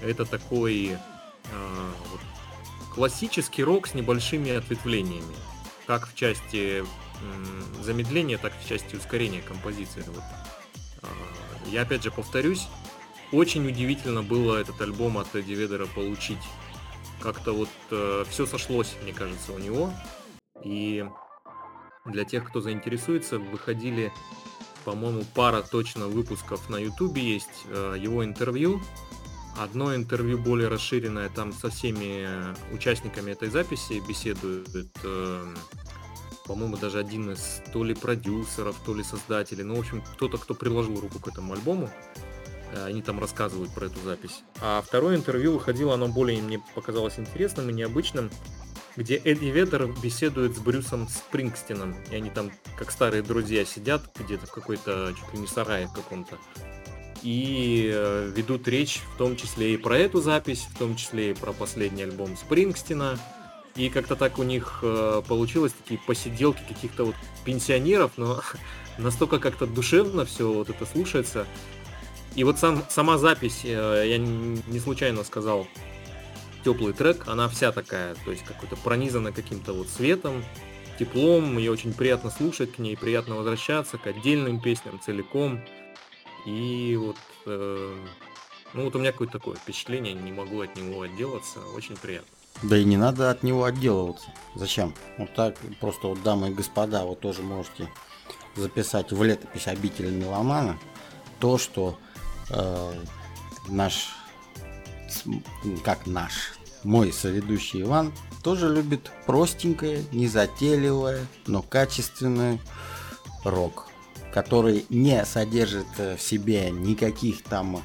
Это 0.01 0.25
такой 0.25 0.91
э, 0.91 1.91
вот, 2.11 2.21
классический 2.93 3.63
рок 3.63 3.87
с 3.87 3.93
небольшими 3.93 4.51
ответвлениями, 4.51 5.35
как 5.85 6.07
в 6.07 6.15
части 6.15 6.83
э, 6.83 7.83
замедления, 7.83 8.37
так 8.37 8.53
и 8.53 8.65
в 8.65 8.67
части 8.67 8.95
ускорения 8.95 9.41
композиции. 9.41 10.03
Вот. 10.07 10.23
Э, 11.03 11.07
я 11.71 11.81
опять 11.81 12.03
же 12.03 12.11
повторюсь, 12.11 12.67
очень 13.31 13.67
удивительно 13.67 14.23
было 14.23 14.57
этот 14.57 14.81
альбом 14.81 15.17
от 15.17 15.35
Эдди 15.35 15.53
Ведера 15.53 15.85
получить. 15.85 16.39
Как-то 17.21 17.53
вот 17.53 17.69
э, 17.91 18.23
все 18.29 18.45
сошлось, 18.45 18.95
мне 19.03 19.13
кажется, 19.13 19.53
у 19.53 19.57
него. 19.57 19.91
И 20.63 21.05
для 22.05 22.25
тех, 22.25 22.47
кто 22.47 22.61
заинтересуется, 22.61 23.39
выходили, 23.39 24.11
по-моему, 24.85 25.23
пара 25.35 25.61
точно 25.61 26.07
выпусков 26.07 26.69
на 26.69 26.77
Ютубе 26.77 27.21
есть 27.21 27.65
э, 27.67 27.95
его 27.99 28.23
интервью. 28.23 28.81
Одно 29.57 29.93
интервью 29.93 30.37
более 30.37 30.69
расширенное, 30.69 31.29
там 31.29 31.51
со 31.51 31.69
всеми 31.69 32.27
участниками 32.73 33.31
этой 33.31 33.49
записи 33.49 34.01
беседует, 34.07 34.89
э, 35.03 35.53
по-моему, 36.45 36.77
даже 36.77 36.99
один 36.99 37.31
из 37.31 37.61
то 37.73 37.83
ли 37.83 37.93
продюсеров, 37.93 38.77
то 38.85 38.93
ли 38.93 39.03
создателей, 39.03 39.63
ну, 39.63 39.75
в 39.75 39.79
общем, 39.79 40.01
кто-то, 40.01 40.37
кто 40.37 40.53
приложил 40.53 40.99
руку 40.99 41.19
к 41.19 41.27
этому 41.27 41.53
альбому. 41.53 41.89
Э, 42.73 42.85
они 42.85 43.01
там 43.01 43.19
рассказывают 43.19 43.71
про 43.71 43.85
эту 43.85 43.99
запись. 44.01 44.43
А 44.61 44.81
второе 44.85 45.15
интервью 45.15 45.53
выходило, 45.53 45.93
оно 45.93 46.07
более 46.07 46.41
мне 46.41 46.61
показалось 46.75 47.19
интересным 47.19 47.69
и 47.69 47.73
необычным. 47.73 48.29
где 48.95 49.15
Эдди 49.15 49.45
Ведер 49.45 49.87
беседует 50.03 50.55
с 50.55 50.59
Брюсом 50.59 51.07
Спрингстином, 51.07 51.95
и 52.11 52.15
они 52.15 52.29
там 52.29 52.51
как 52.77 52.91
старые 52.91 53.23
друзья 53.23 53.63
сидят 53.63 54.03
где-то 54.19 54.47
в 54.47 54.51
какой-то 54.51 55.13
чуть 55.17 55.33
ли 55.33 55.39
не 55.39 55.47
сарае 55.47 55.89
каком-то 55.93 56.37
и 57.23 57.89
э, 57.93 58.31
ведут 58.35 58.67
речь 58.67 59.01
в 59.13 59.17
том 59.17 59.35
числе 59.35 59.73
и 59.73 59.77
про 59.77 59.97
эту 59.97 60.21
запись, 60.21 60.67
в 60.73 60.77
том 60.77 60.95
числе 60.95 61.31
и 61.31 61.33
про 61.33 61.53
последний 61.53 62.03
альбом 62.03 62.37
Спрингстина. 62.37 63.17
И 63.75 63.89
как-то 63.89 64.15
так 64.15 64.39
у 64.39 64.43
них 64.43 64.79
э, 64.81 65.21
получилось 65.27 65.73
такие 65.73 65.99
посиделки 66.05 66.61
каких-то 66.67 67.05
вот 67.05 67.15
пенсионеров, 67.45 68.11
но 68.17 68.41
настолько 68.97 69.39
как-то 69.39 69.65
душевно 69.67 70.25
все 70.25 70.51
вот 70.51 70.69
это 70.69 70.85
слушается. 70.85 71.45
И 72.35 72.43
вот 72.43 72.59
сам, 72.59 72.83
сама 72.89 73.17
запись, 73.17 73.61
э, 73.63 74.05
я 74.07 74.17
не 74.17 74.79
случайно 74.79 75.23
сказал, 75.23 75.67
теплый 76.63 76.93
трек, 76.93 77.27
она 77.27 77.49
вся 77.49 77.71
такая, 77.71 78.15
то 78.25 78.31
есть 78.31 78.43
какой-то 78.43 78.75
пронизана 78.75 79.31
каким-то 79.31 79.73
вот 79.73 79.87
светом, 79.87 80.43
теплом, 80.97 81.57
ее 81.57 81.71
очень 81.71 81.93
приятно 81.93 82.29
слушать, 82.29 82.73
к 82.73 82.79
ней 82.79 82.97
приятно 82.97 83.35
возвращаться, 83.35 83.97
к 83.97 84.07
отдельным 84.07 84.59
песням 84.59 84.99
целиком. 84.99 85.61
И 86.45 86.97
вот, 86.99 87.17
э, 87.45 87.95
ну 88.73 88.83
вот 88.83 88.95
у 88.95 88.99
меня 88.99 89.11
какое-то 89.11 89.33
такое 89.39 89.55
впечатление, 89.55 90.13
не 90.13 90.31
могу 90.31 90.61
от 90.61 90.75
него 90.75 91.01
отделаться, 91.01 91.59
очень 91.75 91.95
приятно. 91.95 92.29
Да 92.61 92.77
и 92.77 92.83
не 92.83 92.97
надо 92.97 93.29
от 93.29 93.43
него 93.43 93.63
отделываться. 93.63 94.27
Зачем? 94.55 94.93
Вот 95.17 95.33
так 95.33 95.55
просто 95.79 96.07
вот, 96.07 96.21
дамы 96.23 96.49
и 96.49 96.53
господа, 96.53 97.05
вы 97.05 97.15
тоже 97.15 97.41
можете 97.41 97.89
записать 98.55 99.11
в 99.11 99.23
летопись 99.23 99.67
обители 99.67 100.09
меломана 100.09 100.77
то, 101.39 101.57
что 101.57 101.97
э, 102.49 102.93
наш, 103.67 104.09
как 105.83 106.05
наш, 106.05 106.53
мой 106.83 107.11
соведущий 107.11 107.81
Иван 107.81 108.13
тоже 108.43 108.73
любит 108.73 109.11
простенькое, 109.25 110.03
незатейливое, 110.11 111.25
но 111.47 111.61
качественное 111.61 112.59
рок 113.43 113.89
который 114.31 114.85
не 114.89 115.23
содержит 115.25 115.87
э, 115.97 116.15
в 116.15 116.21
себе 116.21 116.69
никаких 116.71 117.43
там 117.43 117.81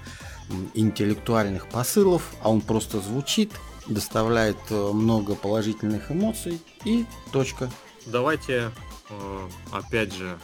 интеллектуальных 0.75 1.69
посылов, 1.69 2.35
а 2.43 2.51
он 2.51 2.61
просто 2.61 3.01
звучит, 3.01 3.53
доставляет 3.87 4.59
э, 4.71 4.91
много 4.93 5.35
положительных 5.35 6.11
эмоций 6.11 6.61
и 6.85 7.07
точка. 7.33 7.71
Давайте 8.07 8.71
э, 9.09 9.49
опять 9.73 10.13
же 10.13 10.39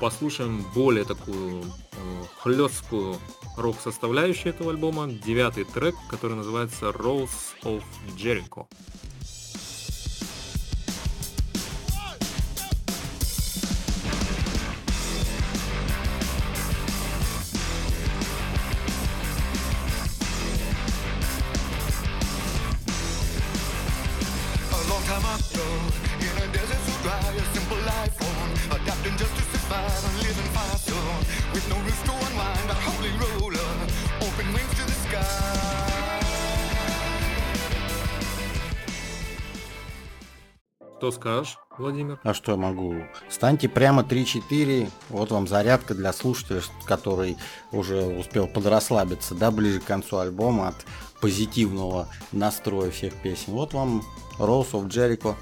послушаем 0.00 0.64
более 0.74 1.04
такую 1.04 1.64
хлесткую 2.38 3.16
рок-составляющую 3.56 4.52
этого 4.52 4.70
альбома. 4.70 5.08
Девятый 5.08 5.64
трек, 5.64 5.94
который 6.08 6.36
называется 6.36 6.86
Rose 6.86 7.28
of 7.62 7.82
Jericho. 8.16 8.66
Что 40.98 41.10
скажешь, 41.10 41.58
Владимир? 41.76 42.18
А 42.22 42.32
что 42.32 42.52
я 42.52 42.56
могу? 42.56 42.94
Станьте 43.28 43.68
прямо 43.68 44.00
3-4, 44.00 44.88
вот 45.10 45.30
вам 45.30 45.46
зарядка 45.46 45.94
для 45.94 46.10
слушателя, 46.14 46.62
который 46.86 47.36
уже 47.70 48.06
успел 48.06 48.46
подрасслабиться, 48.46 49.34
да, 49.34 49.50
ближе 49.50 49.80
к 49.80 49.84
концу 49.84 50.16
альбома 50.16 50.68
от 50.68 50.86
позитивного 51.20 52.08
настроя 52.32 52.90
всех 52.90 53.12
песен. 53.22 53.52
Вот 53.52 53.74
вам 53.74 54.02
Rose 54.38 54.70
of 54.70 54.88
Jericho 54.88 55.34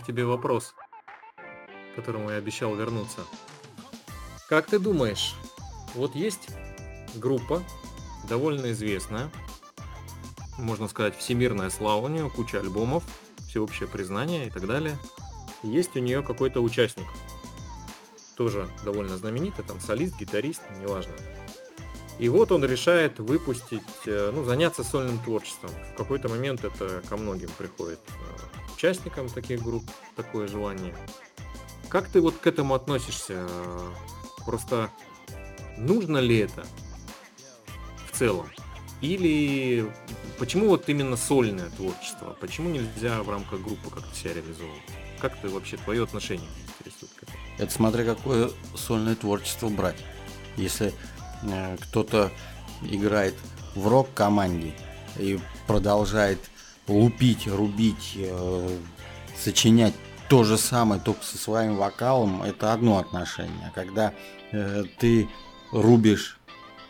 к 0.00 0.06
тебе 0.06 0.24
вопрос, 0.24 0.74
к 1.92 1.96
которому 1.96 2.30
я 2.30 2.36
обещал 2.36 2.74
вернуться. 2.74 3.20
Как 4.48 4.66
ты 4.66 4.78
думаешь, 4.78 5.34
вот 5.94 6.14
есть 6.14 6.48
группа, 7.14 7.62
довольно 8.28 8.72
известная, 8.72 9.30
можно 10.58 10.88
сказать, 10.88 11.16
всемирная 11.16 11.70
слава 11.70 12.06
у 12.06 12.08
нее, 12.08 12.30
куча 12.30 12.58
альбомов, 12.58 13.04
всеобщее 13.48 13.88
признание 13.88 14.46
и 14.46 14.50
так 14.50 14.66
далее. 14.66 14.96
Есть 15.62 15.96
у 15.96 16.00
нее 16.00 16.22
какой-то 16.22 16.60
участник, 16.60 17.06
тоже 18.36 18.68
довольно 18.84 19.16
знаменитый, 19.16 19.64
там 19.64 19.80
солист, 19.80 20.18
гитарист, 20.18 20.62
неважно. 20.80 21.12
И 22.18 22.28
вот 22.28 22.52
он 22.52 22.64
решает 22.64 23.18
выпустить, 23.18 23.82
э, 24.06 24.30
ну, 24.34 24.44
заняться 24.44 24.84
сольным 24.84 25.18
творчеством. 25.18 25.70
В 25.94 25.96
какой-то 25.96 26.28
момент 26.28 26.64
это 26.64 27.02
ко 27.08 27.16
многим 27.16 27.48
приходит 27.56 27.98
участникам 28.80 29.28
таких 29.28 29.62
групп 29.62 29.84
такое 30.16 30.48
желание. 30.48 30.94
Как 31.90 32.08
ты 32.08 32.22
вот 32.22 32.36
к 32.38 32.46
этому 32.46 32.74
относишься? 32.74 33.46
Просто 34.46 34.88
нужно 35.76 36.16
ли 36.16 36.38
это 36.38 36.64
в 38.10 38.16
целом? 38.16 38.48
Или 39.02 39.92
почему 40.38 40.68
вот 40.68 40.88
именно 40.88 41.18
сольное 41.18 41.68
творчество? 41.76 42.36
Почему 42.40 42.70
нельзя 42.70 43.22
в 43.22 43.28
рамках 43.28 43.60
группы 43.60 43.90
как-то 43.90 44.14
себя 44.16 44.34
реализовывать? 44.34 44.82
Как 45.20 45.38
ты 45.38 45.50
вообще, 45.50 45.76
твое 45.76 46.04
отношение 46.04 46.48
интересует 46.78 47.12
к 47.12 47.22
этому? 47.24 47.38
Это 47.58 47.70
смотря 47.70 48.04
какое 48.04 48.50
сольное 48.74 49.14
творчество 49.14 49.68
брать. 49.68 50.02
Если 50.56 50.94
э, 51.42 51.76
кто-то 51.82 52.32
играет 52.82 53.34
в 53.74 53.86
рок-команде 53.86 54.72
и 55.18 55.38
продолжает 55.66 56.38
лупить, 56.90 57.46
рубить, 57.46 58.14
э, 58.16 58.78
сочинять 59.36 59.94
то 60.28 60.44
же 60.44 60.58
самое, 60.58 61.00
только 61.00 61.24
со 61.24 61.38
своим 61.38 61.76
вокалом, 61.76 62.42
это 62.42 62.72
одно 62.72 62.98
отношение. 62.98 63.72
Когда 63.74 64.12
э, 64.52 64.84
ты 64.98 65.28
рубишь 65.72 66.38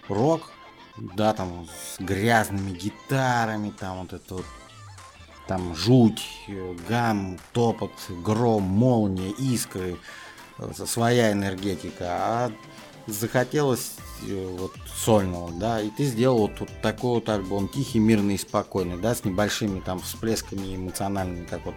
рок, 0.09 0.51
да, 0.99 1.33
там 1.33 1.67
с 1.67 2.01
грязными 2.01 2.73
гитарами, 2.73 3.71
там 3.71 4.01
вот 4.01 4.13
это 4.13 4.35
вот, 4.35 4.47
там 5.47 5.75
жуть, 5.75 6.23
гам, 6.89 7.39
топот, 7.53 7.93
гром, 8.09 8.63
молния, 8.63 9.31
искры, 9.31 9.97
э, 10.59 10.73
своя 10.87 11.33
энергетика, 11.33 12.07
а 12.09 12.53
захотелось 13.13 13.93
э, 14.27 14.57
вот 14.59 14.73
сольного, 14.97 15.51
да, 15.53 15.81
и 15.81 15.91
ты 15.91 16.05
сделал 16.05 16.39
вот, 16.39 16.61
вот 16.61 16.71
такой 16.83 17.15
вот 17.15 17.29
альбом, 17.29 17.69
тихий, 17.69 17.99
мирный 17.99 18.35
и 18.35 18.39
спокойный, 18.39 18.99
да, 18.99 19.15
с 19.15 19.25
небольшими 19.25 19.81
там 19.81 20.01
всплесками 20.01 20.77
эмоциональными, 20.77 21.47
как 21.47 21.65
вот 21.65 21.75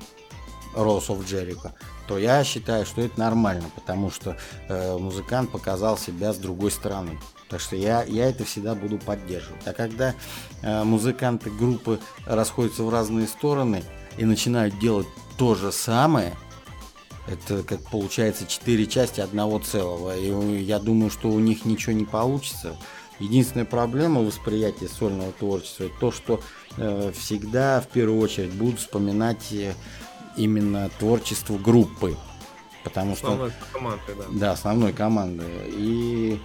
Rose 0.75 1.07
of 1.07 1.25
Jericho, 1.25 1.71
то 2.07 2.17
я 2.17 2.43
считаю, 2.43 2.85
что 2.85 3.01
это 3.01 3.19
нормально, 3.19 3.69
потому 3.75 4.11
что 4.11 4.37
э, 4.67 4.97
музыкант 4.97 5.51
показал 5.51 5.97
себя 5.97 6.33
с 6.33 6.37
другой 6.37 6.71
стороны. 6.71 7.19
Так 7.49 7.61
что 7.61 7.75
я, 7.75 8.03
я 8.03 8.29
это 8.29 8.45
всегда 8.45 8.75
буду 8.75 8.97
поддерживать. 8.97 9.65
А 9.65 9.73
когда 9.73 10.15
э, 10.61 10.83
музыканты 10.83 11.49
группы 11.49 11.99
расходятся 12.25 12.83
в 12.83 12.89
разные 12.89 13.27
стороны 13.27 13.83
и 14.17 14.25
начинают 14.25 14.77
делать 14.79 15.07
то 15.37 15.55
же 15.55 15.71
самое, 15.71 16.33
это 17.27 17.63
как 17.63 17.81
получается 17.89 18.45
четыре 18.45 18.85
части 18.85 19.21
одного 19.21 19.59
целого. 19.59 20.17
И 20.17 20.63
я 20.63 20.79
думаю, 20.79 21.09
что 21.09 21.29
у 21.29 21.39
них 21.39 21.65
ничего 21.65 21.93
не 21.93 22.05
получится. 22.05 22.75
Единственная 23.19 23.65
проблема 23.65 24.21
восприятия 24.21 24.87
сольного 24.87 25.31
творчества 25.31 25.85
это 25.85 25.93
то, 25.99 26.11
что 26.11 26.41
э, 26.77 27.11
всегда 27.17 27.79
в 27.79 27.87
первую 27.87 28.19
очередь 28.19 28.53
будут 28.53 28.79
вспоминать 28.79 29.51
э, 29.51 29.73
именно 30.35 30.89
творчество 30.99 31.57
группы. 31.57 32.17
Потому 32.83 33.13
Основной 33.13 33.51
что... 33.51 33.65
командой, 33.71 34.15
да. 34.17 34.23
Да, 34.31 34.51
основной 34.51 34.91
команды. 34.91 35.45
И 35.67 36.41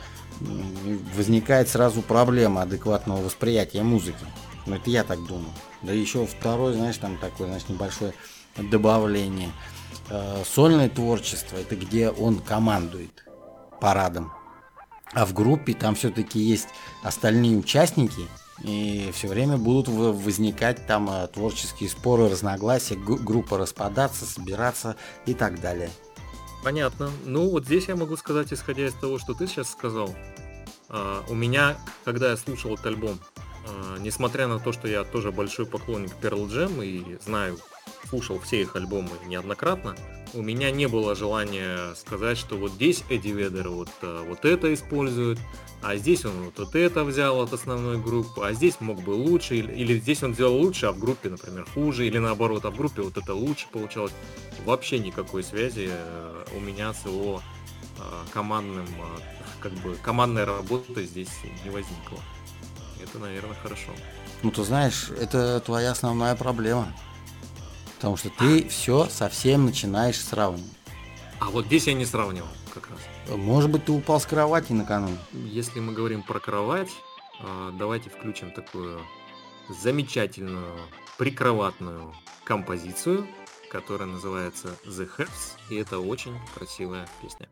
возникает 1.16 1.68
сразу 1.68 2.02
проблема 2.02 2.62
адекватного 2.62 3.22
восприятия 3.22 3.82
музыки. 3.82 4.24
Ну, 4.66 4.76
это 4.76 4.88
я 4.90 5.02
так 5.02 5.24
думаю. 5.26 5.52
Да 5.82 5.92
еще 5.92 6.26
второй, 6.26 6.74
знаешь, 6.74 6.98
там 6.98 7.16
такое, 7.16 7.48
знаешь, 7.48 7.68
небольшое 7.68 8.14
добавление. 8.56 9.50
Э, 10.10 10.42
сольное 10.44 10.88
творчество– 10.88 11.56
это 11.58 11.76
где 11.76 12.10
он 12.10 12.38
командует 12.38 13.24
парадом. 13.80 14.32
А 15.12 15.24
в 15.24 15.32
группе 15.32 15.74
там 15.74 15.94
все-таки 15.94 16.38
есть 16.38 16.68
остальные 17.02 17.58
участники, 17.58 18.26
и 18.62 19.10
все 19.14 19.28
время 19.28 19.56
будут 19.56 19.88
возникать 19.88 20.86
там 20.86 21.10
э, 21.10 21.26
творческие 21.28 21.90
споры, 21.90 22.28
разногласия, 22.28 22.96
группа 22.96 23.58
распадаться, 23.58 24.24
собираться 24.24 24.96
и 25.26 25.34
так 25.34 25.60
далее. 25.60 25.90
Понятно. 26.64 27.10
Ну, 27.24 27.50
вот 27.50 27.66
здесь 27.66 27.88
я 27.88 27.96
могу 27.96 28.16
сказать, 28.16 28.52
исходя 28.52 28.86
из 28.86 28.94
того, 28.94 29.18
что 29.18 29.34
ты 29.34 29.46
сейчас 29.46 29.70
сказал, 29.70 30.12
а, 30.88 31.22
у 31.28 31.34
меня, 31.34 31.76
когда 32.04 32.30
я 32.30 32.36
слушал 32.36 32.74
этот 32.74 32.86
альбом, 32.86 33.20
несмотря 34.00 34.48
на 34.48 34.58
то, 34.58 34.72
что 34.72 34.88
я 34.88 35.04
тоже 35.04 35.30
большой 35.30 35.66
поклонник 35.66 36.10
Pearl 36.20 36.48
Jam 36.48 36.84
и 36.84 37.18
знаю, 37.22 37.58
слушал 38.08 38.38
все 38.38 38.62
их 38.62 38.76
альбомы 38.76 39.10
неоднократно, 39.26 39.96
у 40.34 40.42
меня 40.42 40.70
не 40.70 40.86
было 40.86 41.14
желания 41.14 41.94
сказать, 41.94 42.38
что 42.38 42.56
вот 42.56 42.72
здесь 42.72 43.02
Эдди 43.08 43.28
Ведер 43.28 43.68
вот, 43.68 43.88
а, 44.02 44.24
вот 44.28 44.44
это 44.44 44.72
использует, 44.72 45.38
а 45.82 45.96
здесь 45.96 46.24
он 46.24 46.32
вот, 46.44 46.58
вот 46.58 46.74
это 46.74 47.04
взял 47.04 47.40
от 47.40 47.52
основной 47.52 47.98
группы, 47.98 48.44
а 48.44 48.52
здесь 48.52 48.80
мог 48.80 49.00
бы 49.02 49.10
лучше, 49.10 49.56
или, 49.56 49.72
или 49.72 49.98
здесь 49.98 50.22
он 50.22 50.34
сделал 50.34 50.56
лучше, 50.56 50.86
а 50.86 50.92
в 50.92 50.98
группе, 50.98 51.30
например, 51.30 51.66
хуже, 51.72 52.06
или 52.06 52.18
наоборот, 52.18 52.64
а 52.64 52.70
в 52.70 52.76
группе 52.76 53.02
вот 53.02 53.16
это 53.16 53.34
лучше 53.34 53.68
получалось. 53.72 54.12
Вообще 54.64 54.98
никакой 54.98 55.42
связи 55.42 55.88
э, 55.90 56.44
у 56.56 56.60
меня 56.60 56.92
с 56.92 57.06
его 57.06 57.40
э, 57.98 58.02
командным, 58.32 58.86
э, 58.86 59.20
как 59.60 59.72
бы 59.72 59.96
командной 60.02 60.44
работой 60.44 61.04
здесь 61.04 61.30
не 61.64 61.70
возникло. 61.70 62.18
Это, 63.02 63.18
наверное, 63.18 63.56
хорошо. 63.62 63.92
Ну, 64.42 64.50
ты 64.50 64.64
знаешь, 64.64 65.10
это 65.10 65.60
твоя 65.60 65.92
основная 65.92 66.34
проблема. 66.34 66.92
Потому 67.98 68.16
что 68.16 68.30
ты 68.30 68.68
все 68.68 69.08
совсем 69.08 69.66
начинаешь 69.66 70.20
сравнивать. 70.20 70.70
А 71.40 71.50
вот 71.50 71.66
здесь 71.66 71.88
я 71.88 71.94
не 71.94 72.06
сравнивал 72.06 72.46
как 72.72 72.88
раз. 72.90 72.98
Может 73.36 73.70
быть, 73.70 73.86
ты 73.86 73.92
упал 73.92 74.20
с 74.20 74.26
кровати 74.26 74.72
накануне? 74.72 75.18
Если 75.32 75.80
мы 75.80 75.92
говорим 75.92 76.22
про 76.22 76.38
кровать, 76.38 76.90
а, 77.40 77.72
давайте 77.72 78.08
включим 78.08 78.52
такую 78.52 79.00
замечательную 79.68 80.78
прикроватную 81.16 82.14
композицию, 82.44 83.26
которая 83.68 84.08
называется 84.08 84.68
The 84.86 85.10
Herbs, 85.18 85.56
и 85.68 85.74
это 85.74 85.98
очень 85.98 86.38
красивая 86.54 87.08
песня. 87.20 87.48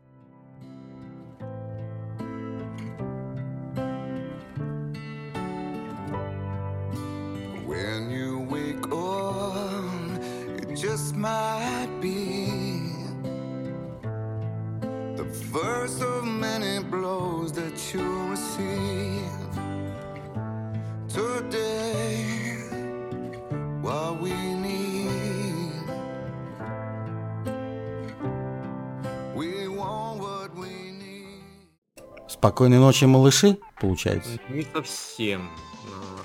Спокойной 32.39 32.77
ночи, 32.77 33.05
малыши, 33.05 33.57
получается? 33.79 34.39
Не 34.49 34.65
совсем. 34.73 35.49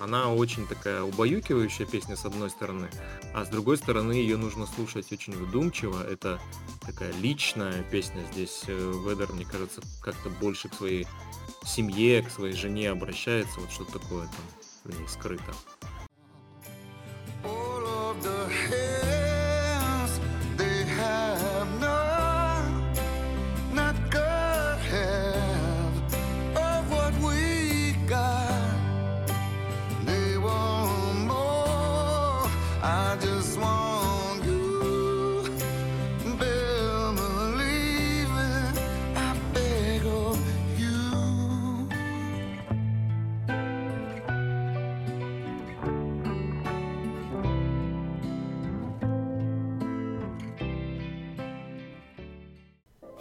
Она 0.03 0.33
очень 0.33 0.67
такая 0.67 1.03
убаюкивающая 1.03 1.87
песня 1.87 2.17
с 2.17 2.25
одной 2.25 2.51
стороны, 2.51 2.89
а 3.33 3.45
с 3.45 3.49
другой 3.49 3.79
стороны 3.79 4.13
ее 4.13 4.37
нужно 4.37 4.67
слушать 4.67 5.13
очень 5.13 5.33
вдумчиво. 5.33 6.05
Это 6.05 6.41
такая 6.81 7.13
личная 7.21 7.83
песня 7.85 8.23
здесь. 8.33 8.65
Э, 8.67 8.93
Ведер, 9.07 9.33
мне 9.33 9.45
кажется, 9.45 9.81
как-то 10.01 10.29
больше 10.29 10.69
к 10.69 10.75
своей 10.75 11.07
семье, 11.65 12.23
к 12.23 12.31
своей 12.31 12.55
жене 12.55 12.91
обращается. 12.91 13.61
Вот 13.61 13.71
что 13.71 13.85
такое 13.85 14.27
там 14.27 14.93
в 14.93 14.99
ней 14.99 15.07
скрыто. 15.09 15.55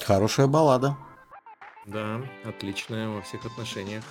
Хорошая 0.06 0.48
баллада. 0.48 0.98
Да, 1.86 2.22
отличная 2.44 3.10
во 3.10 3.22
всех 3.22 3.46
отношениях. 3.46 4.04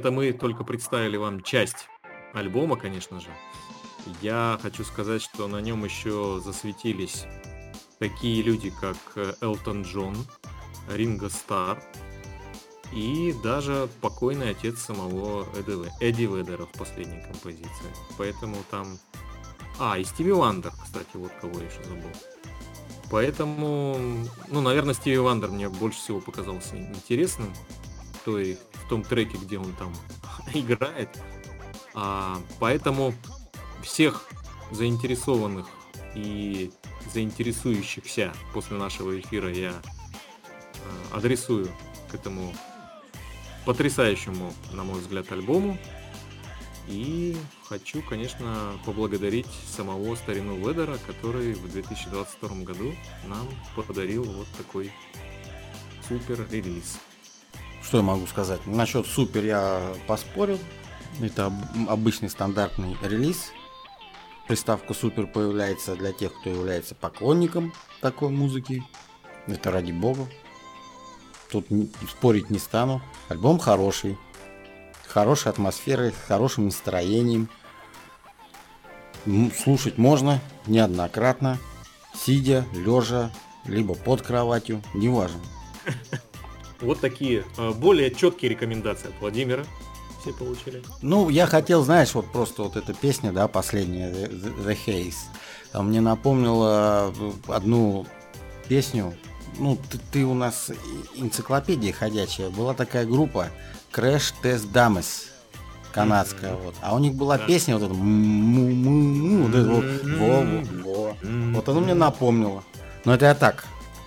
Это 0.00 0.10
мы 0.10 0.32
только 0.32 0.64
представили 0.64 1.18
вам 1.18 1.42
часть 1.42 1.86
альбома, 2.32 2.76
конечно 2.76 3.20
же. 3.20 3.28
Я 4.22 4.58
хочу 4.62 4.82
сказать, 4.82 5.20
что 5.20 5.46
на 5.46 5.60
нем 5.60 5.84
еще 5.84 6.40
засветились 6.42 7.26
такие 7.98 8.42
люди, 8.42 8.70
как 8.70 8.96
э, 9.16 9.34
Элтон 9.42 9.82
Джон, 9.82 10.16
Ринго 10.88 11.28
Стар 11.28 11.82
и 12.94 13.34
даже 13.44 13.90
покойный 14.00 14.52
отец 14.52 14.78
самого 14.78 15.46
Эдди, 15.54 15.92
Эдди 16.02 16.22
Веддера 16.22 16.64
в 16.64 16.72
последней 16.78 17.20
композиции. 17.20 17.94
Поэтому 18.16 18.56
там... 18.70 18.98
А, 19.78 19.98
и 19.98 20.04
Стиви 20.04 20.32
Вандер, 20.32 20.72
кстати, 20.82 21.10
вот 21.12 21.32
кого 21.42 21.58
я 21.58 21.66
еще 21.66 21.84
забыл. 21.84 22.10
Поэтому, 23.10 23.98
ну, 24.48 24.62
наверное, 24.62 24.94
Стиви 24.94 25.18
Вандер 25.18 25.50
мне 25.50 25.68
больше 25.68 25.98
всего 25.98 26.20
показался 26.20 26.78
интересным 26.78 27.52
той 28.24 28.58
том 28.90 29.04
треке, 29.04 29.38
где 29.38 29.56
он 29.56 29.72
там 29.74 29.94
играет. 30.52 31.08
А, 31.94 32.38
поэтому 32.58 33.14
всех 33.82 34.28
заинтересованных 34.72 35.66
и 36.14 36.70
заинтересующихся 37.12 38.32
после 38.52 38.76
нашего 38.76 39.18
эфира 39.18 39.50
я 39.50 39.72
а, 41.12 41.18
адресую 41.18 41.68
к 42.10 42.14
этому 42.14 42.52
потрясающему, 43.64 44.52
на 44.72 44.82
мой 44.82 45.00
взгляд, 45.00 45.30
альбому. 45.30 45.78
И 46.88 47.36
хочу, 47.68 48.02
конечно, 48.02 48.72
поблагодарить 48.84 49.46
самого 49.76 50.16
старину 50.16 50.56
Ведера, 50.56 50.98
который 51.06 51.52
в 51.52 51.70
2022 51.70 52.64
году 52.64 52.92
нам 53.28 53.46
подарил 53.76 54.24
вот 54.24 54.48
такой 54.58 54.90
супер 56.08 56.44
релиз. 56.50 56.98
Что 57.82 57.98
я 57.98 58.02
могу 58.02 58.26
сказать? 58.26 58.66
Насчет 58.66 59.06
супер 59.06 59.44
я 59.44 59.94
поспорил. 60.06 60.58
Это 61.20 61.52
обычный 61.88 62.30
стандартный 62.30 62.96
релиз. 63.02 63.52
Приставка 64.46 64.94
супер 64.94 65.26
появляется 65.26 65.94
для 65.94 66.12
тех, 66.12 66.32
кто 66.40 66.50
является 66.50 66.94
поклонником 66.94 67.72
такой 68.00 68.30
музыки. 68.30 68.82
Это 69.46 69.70
ради 69.70 69.92
бога. 69.92 70.28
Тут 71.50 71.66
спорить 72.08 72.50
не 72.50 72.58
стану. 72.58 73.02
Альбом 73.28 73.58
хороший. 73.58 74.18
Хорошей 75.08 75.50
атмосферой, 75.50 76.12
хорошим 76.28 76.66
настроением. 76.66 77.48
Слушать 79.56 79.98
можно 79.98 80.40
неоднократно, 80.66 81.58
сидя, 82.14 82.64
лежа, 82.72 83.30
либо 83.64 83.94
под 83.94 84.22
кроватью, 84.22 84.82
неважно. 84.94 85.40
Вот 86.80 87.00
такие 87.00 87.44
э, 87.58 87.70
более 87.72 88.10
четкие 88.10 88.50
рекомендации 88.50 89.08
от 89.08 89.20
Владимира 89.20 89.64
все 90.20 90.32
получили. 90.32 90.82
Ну, 91.02 91.28
я 91.28 91.46
хотел, 91.46 91.82
знаешь, 91.82 92.14
вот 92.14 92.30
просто 92.32 92.62
вот 92.62 92.76
эта 92.76 92.92
песня, 92.94 93.32
да, 93.32 93.48
последняя, 93.48 94.10
The, 94.10 94.66
The 94.66 94.78
Haze, 94.86 95.14
а 95.72 95.82
мне 95.82 96.00
напомнила 96.00 97.12
э, 97.16 97.32
одну 97.48 98.06
песню, 98.68 99.14
ну, 99.58 99.76
ты, 99.90 99.98
ты 100.12 100.24
у 100.24 100.34
нас 100.34 100.70
энциклопедия 101.16 101.92
ходячая, 101.92 102.50
была 102.50 102.74
такая 102.74 103.06
группа 103.06 103.48
Crash 103.92 104.34
Test 104.42 104.72
Dummies, 104.72 105.26
канадская, 105.92 106.52
mm-hmm. 106.52 106.64
вот. 106.64 106.74
А 106.80 106.94
у 106.94 106.98
них 106.98 107.14
была 107.14 107.36
да. 107.38 107.46
песня 107.46 107.76
вот 107.76 107.84
эта, 107.84 107.94
му-му-му, 107.94 109.44
вот 109.44 109.54
это 109.54 109.68
вот, 109.68 109.84
во-во-во. 110.18 111.16
Вот 111.54 111.68
она 111.68 111.80
мне 111.80 111.94
напомнила. 111.94 112.62
Но 113.04 113.14
это 113.14 113.26
я 113.26 113.34
так, 113.34 113.64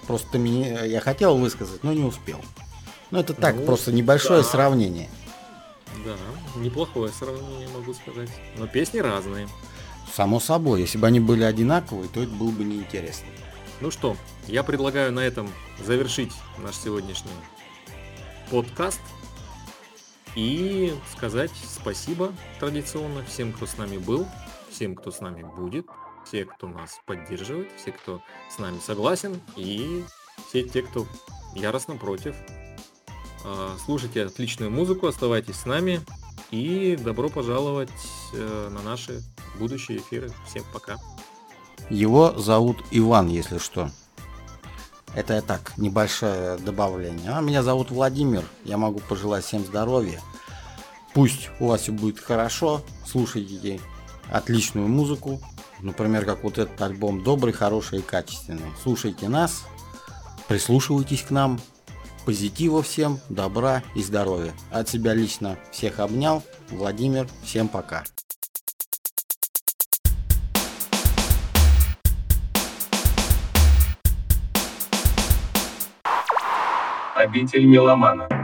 просто 0.07 0.37
мне, 0.37 0.87
я 0.87 1.01
хотел 1.01 1.37
высказать, 1.37 1.83
но 1.83 1.93
не 1.93 2.03
успел. 2.03 2.39
Ну, 3.13 3.19
это 3.19 3.35
так, 3.35 3.55
ну, 3.57 3.65
просто 3.67 3.91
небольшое 3.91 4.41
да. 4.41 4.47
сравнение. 4.47 5.07
Да, 6.03 6.15
неплохое 6.59 7.11
сравнение, 7.11 7.67
могу 7.67 7.93
сказать. 7.93 8.29
Но 8.57 8.65
песни 8.65 8.97
разные. 8.97 9.47
Само 10.11 10.39
собой, 10.39 10.81
если 10.81 10.97
бы 10.97 11.05
они 11.05 11.19
были 11.19 11.43
одинаковые, 11.43 12.09
то 12.09 12.23
это 12.23 12.31
было 12.31 12.49
бы 12.49 12.63
неинтересно. 12.63 13.27
Ну 13.81 13.91
что, 13.91 14.17
я 14.47 14.63
предлагаю 14.63 15.11
на 15.11 15.19
этом 15.19 15.47
завершить 15.79 16.31
наш 16.57 16.75
сегодняшний 16.75 17.29
подкаст 18.49 18.99
и 20.33 20.95
сказать 21.15 21.51
спасибо 21.69 22.33
традиционно 22.59 23.23
всем, 23.25 23.53
кто 23.53 23.67
с 23.67 23.77
нами 23.77 23.97
был, 23.97 24.25
всем, 24.71 24.95
кто 24.95 25.11
с 25.11 25.21
нами 25.21 25.43
будет, 25.43 25.85
все, 26.25 26.45
кто 26.45 26.67
нас 26.67 26.99
поддерживает, 27.05 27.69
все, 27.79 27.91
кто 27.91 28.23
с 28.49 28.57
нами 28.57 28.79
согласен 28.83 29.39
и 29.55 30.03
все 30.49 30.63
те, 30.63 30.81
кто 30.81 31.05
яростно 31.53 31.95
против. 31.95 32.35
А, 33.43 33.75
слушайте 33.83 34.23
отличную 34.23 34.71
музыку, 34.71 35.07
оставайтесь 35.07 35.55
с 35.55 35.65
нами 35.65 36.01
и 36.51 36.95
добро 36.95 37.29
пожаловать 37.29 37.89
э, 38.33 38.69
на 38.71 38.81
наши 38.81 39.21
будущие 39.59 39.97
эфиры. 39.97 40.31
Всем 40.47 40.63
пока. 40.71 40.97
Его 41.89 42.33
зовут 42.37 42.77
Иван, 42.91 43.27
если 43.27 43.57
что. 43.57 43.89
Это 45.15 45.41
так, 45.41 45.77
небольшое 45.77 46.57
добавление. 46.57 47.31
А 47.31 47.41
меня 47.41 47.61
зовут 47.61 47.91
Владимир. 47.91 48.43
Я 48.63 48.77
могу 48.77 48.99
пожелать 48.99 49.45
всем 49.45 49.63
здоровья. 49.63 50.21
Пусть 51.13 51.49
у 51.59 51.67
вас 51.67 51.81
все 51.81 51.91
будет 51.91 52.19
хорошо. 52.19 52.81
Слушайте 53.05 53.79
отличную 54.31 54.87
музыку. 54.87 55.39
Например, 55.81 56.25
как 56.25 56.43
вот 56.43 56.57
этот 56.57 56.81
альбом 56.81 57.23
добрый, 57.23 57.53
хороший 57.53 57.99
и 57.99 58.01
качественный. 58.01 58.71
Слушайте 58.81 59.27
нас, 59.27 59.65
прислушивайтесь 60.47 61.21
к 61.21 61.29
нам. 61.29 61.59
Позитива 62.25 62.81
всем, 62.81 63.19
добра 63.27 63.83
и 63.95 64.01
здоровья. 64.01 64.53
От 64.71 64.87
себя 64.87 65.13
лично 65.13 65.57
всех 65.71 65.99
обнял. 65.99 66.41
Владимир, 66.69 67.27
всем 67.43 67.67
пока. 67.67 68.05
Обитель 77.15 77.65
меломана. 77.65 78.42